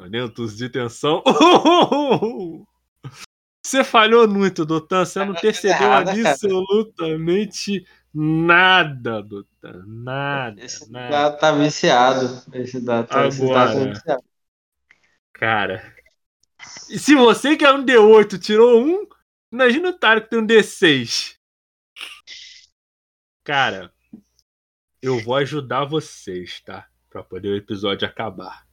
[0.07, 1.23] Momentos de tensão.
[3.65, 5.05] Você falhou muito, Dotan.
[5.05, 6.31] Você não percebeu errado, cara.
[6.31, 7.85] absolutamente
[8.15, 9.83] nada, Dotan.
[9.87, 11.11] Nada, Esse nada.
[11.11, 12.43] dado tá viciado.
[12.55, 13.93] Esse dado tá, esse dado tá Agora.
[13.93, 14.25] viciado.
[15.33, 15.97] Cara.
[16.89, 19.07] E se você que é um D8 tirou um,
[19.53, 21.37] imagina o Tário que tem um D6.
[23.43, 23.93] Cara,
[25.03, 26.87] eu vou ajudar vocês, tá?
[27.11, 28.66] Pra poder o episódio acabar.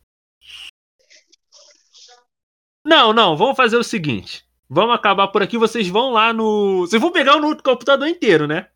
[2.84, 4.44] Não, não, vamos fazer o seguinte.
[4.70, 6.82] Vamos acabar por aqui, vocês vão lá no.
[6.82, 8.68] Vocês vão pegar no computador inteiro, né?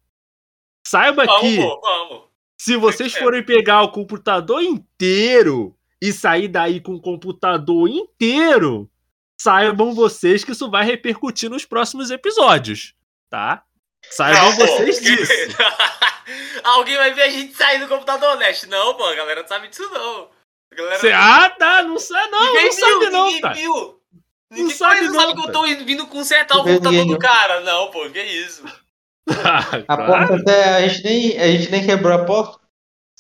[0.86, 1.58] Saiba Vamos, que.
[1.58, 2.24] pô, vamos.
[2.60, 3.20] Se vocês É.
[3.20, 8.90] forem pegar o computador inteiro e sair daí com o computador inteiro,
[9.40, 12.94] saibam vocês que isso vai repercutir nos próximos episódios,
[13.30, 13.64] tá?
[14.10, 15.34] Saibam pô, vocês porque- disso.
[16.64, 18.68] Alguém vai ver a gente sair do computador honesto.
[18.70, 20.30] Não, pô, a galera não sabe disso, não.
[20.72, 21.00] A galera...
[21.00, 23.54] Cê- ah, tá, não sabe não, ninguém não sabe viu, não, ninguém tá.
[23.54, 23.97] viu.
[24.52, 27.20] Ninguém sabe mas não, sabe que eu tô vindo consertar o Não computador do não.
[27.20, 27.60] cara.
[27.62, 28.64] Não, pô, que isso.
[29.30, 30.06] Ah, A claro.
[30.06, 30.76] porta até.
[30.76, 32.60] A gente, nem, a gente nem quebrou a porta.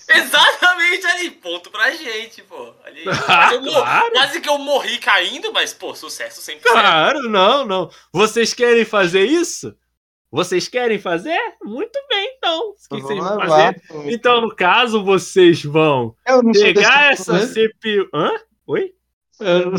[0.10, 2.74] Exatamente ali, ponto pra gente, pô.
[2.86, 3.04] Ali.
[3.28, 4.12] Ah, Eu mor- claro.
[4.12, 6.64] Quase que eu morri caindo, mas, pô, sucesso sempre.
[6.70, 7.90] Claro, não, não.
[8.14, 9.76] Vocês querem fazer isso?
[10.32, 11.38] Vocês querem fazer?
[11.64, 12.70] Muito bem, então.
[12.92, 13.50] O que vocês vão fazer?
[13.50, 13.74] lá.
[14.12, 17.54] Então, no caso, vocês vão não pegar desse essa mesmo.
[17.54, 18.10] CPU.
[18.14, 18.32] Hã?
[18.68, 18.94] Oi?
[19.40, 19.78] Eu não,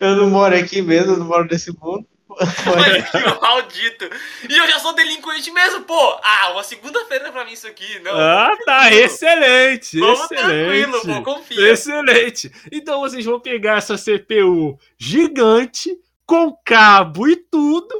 [0.00, 2.06] eu não moro aqui mesmo, eu não moro nesse mundo.
[3.40, 4.04] Maldito.
[4.48, 6.18] E eu já sou delinquente mesmo, pô.
[6.22, 7.98] Ah, uma segunda-feira pra mim isso aqui.
[8.00, 8.12] Não.
[8.14, 8.92] Ah, tá.
[8.92, 9.98] Excelente.
[9.98, 10.90] Vamos excelente.
[10.92, 11.70] tranquilo, pô, confia.
[11.72, 12.50] Excelente.
[12.70, 15.96] Então vocês vão pegar essa CPU gigante,
[16.26, 17.94] com cabo e tudo,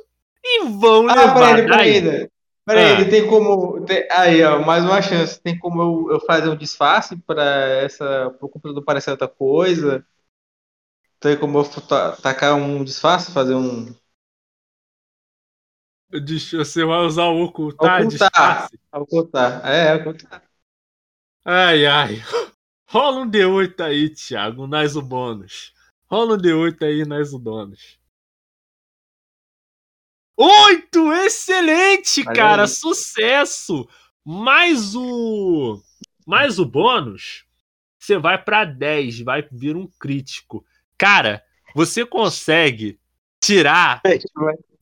[0.44, 2.02] e vão Ah, levar peraí, daí.
[2.02, 2.28] peraí.
[2.66, 2.90] Peraí, Ah.
[3.00, 3.80] ele tem como.
[3.86, 5.40] tem- aí, ó, mais uma chance.
[5.40, 7.44] Tem como eu, eu fazer um disfarce pra
[7.82, 8.34] essa.
[8.40, 10.04] pro computador parecer outra coisa?
[11.20, 13.94] Tem como eu ta- tacar um disfarce, fazer um.
[16.52, 18.28] Você vai usar o ocultar, Ocultar.
[18.30, 18.78] disfarce.
[18.92, 19.66] Ocultar.
[19.66, 20.42] É, ocultar.
[21.44, 22.14] Ai, ai.
[22.88, 25.74] Rola um D8 aí, Thiago, nós o bônus.
[26.08, 27.98] Rola um D8 aí, nós o bônus.
[30.38, 31.12] Oito!
[31.12, 32.66] Excelente, Olha cara!
[32.66, 33.88] Sucesso!
[34.24, 35.80] Mais o.
[36.26, 37.44] Mais o bônus.
[37.98, 40.64] Você vai pra 10, vai vir um crítico.
[40.98, 41.42] Cara,
[41.74, 42.98] você consegue
[43.40, 44.00] tirar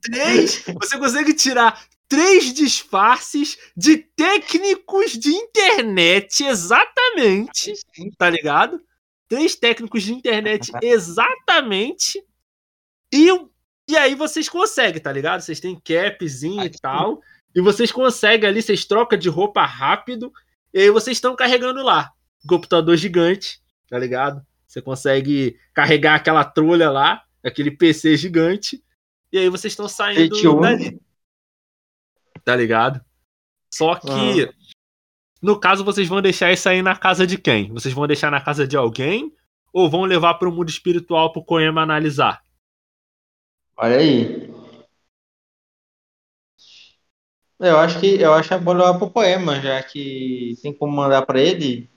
[0.01, 0.65] três.
[0.81, 7.73] Você consegue tirar três disfarces de técnicos de internet, exatamente.
[8.17, 8.81] Tá ligado?
[9.29, 12.23] Três técnicos de internet, exatamente.
[13.13, 13.29] E,
[13.89, 15.41] e aí vocês conseguem, tá ligado?
[15.41, 16.81] Vocês têm capzinho e Aqui.
[16.81, 17.21] tal.
[17.55, 20.33] E vocês conseguem ali, vocês trocam de roupa rápido.
[20.73, 22.11] E aí vocês estão carregando lá.
[22.47, 24.45] Computador gigante, tá ligado?
[24.75, 28.83] Você consegue carregar aquela trolha lá, aquele PC gigante.
[29.33, 30.61] E aí vocês estão saindo 21.
[30.61, 31.01] dali.
[32.45, 33.01] Tá ligado?
[33.73, 34.53] Só que,
[35.41, 37.73] no caso, vocês vão deixar isso aí na casa de quem?
[37.73, 39.33] Vocês vão deixar na casa de alguém?
[39.73, 42.43] Ou vão levar para o mundo espiritual pro Koema analisar?
[43.77, 44.53] Olha aí.
[47.61, 50.97] Eu acho que eu acho que é bom levar pro poema, já que tem como
[50.97, 51.94] mandar pra ele.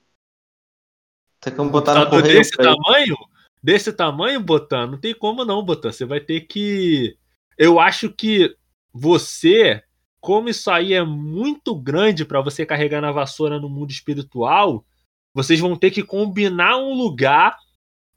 [1.47, 3.15] Tem como botar no Computador correio desse tamanho?
[3.63, 4.87] Desse tamanho, Botan?
[4.87, 5.91] Não tem como não, Botan.
[5.91, 7.17] Você vai ter que.
[7.57, 8.55] Eu acho que
[8.93, 9.81] você,
[10.19, 14.85] como isso aí é muito grande para você carregar na vassoura no mundo espiritual,
[15.33, 17.57] vocês vão ter que combinar um lugar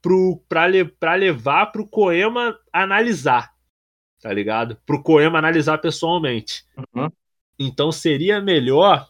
[0.01, 3.51] pro, pra, le, pra levar pro Koema analisar.
[4.21, 4.77] Tá ligado?
[4.85, 6.65] Pro Koema analisar pessoalmente.
[6.77, 7.09] Uhum.
[7.57, 9.07] Então seria melhor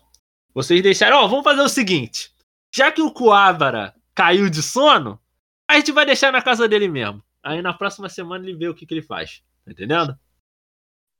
[0.53, 1.17] vocês deixarem.
[1.17, 2.31] Ó, vamos fazer o seguinte.
[2.73, 5.19] Já que o Kuabara caiu de sono,
[5.69, 7.23] a gente vai deixar na casa dele mesmo.
[7.43, 9.41] Aí na próxima semana ele vê o que, que ele faz.
[9.65, 10.17] Tá entendendo?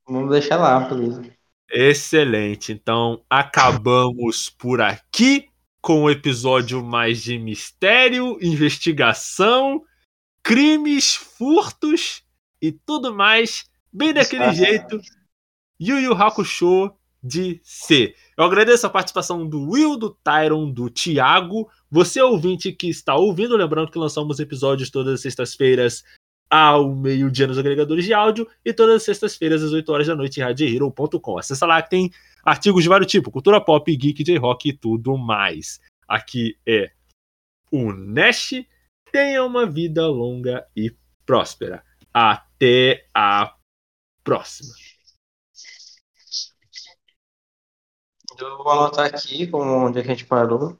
[0.06, 1.22] Vamos deixar lá, beleza.
[1.70, 2.72] Excelente.
[2.72, 5.48] Então acabamos por aqui
[5.80, 9.82] com o episódio mais de mistério, investigação,
[10.42, 12.22] crimes, furtos
[12.60, 15.00] e tudo mais, bem daquele jeito.
[15.80, 18.14] Yu Yu Hakusho de C.
[18.36, 21.70] Eu agradeço a participação do Will, do Tyron, do Thiago.
[21.90, 26.02] Você ouvinte que está ouvindo, lembrando que lançamos episódios todas as sextas-feiras
[26.50, 30.38] ao meio-dia nos agregadores de áudio e todas as sextas-feiras às 8 horas da noite
[30.38, 31.38] em radiohero.com.
[31.38, 32.10] Acesse lá que tem
[32.44, 35.80] artigos de vários tipos, cultura pop, geek, J-rock e tudo mais.
[36.06, 36.90] Aqui é
[37.70, 38.52] o Nash.
[39.10, 40.94] Tenha uma vida longa e
[41.24, 41.82] próspera.
[42.12, 43.54] Até a
[44.22, 44.74] próxima.
[48.38, 50.76] Eu vou anotar aqui como onde a gente parou.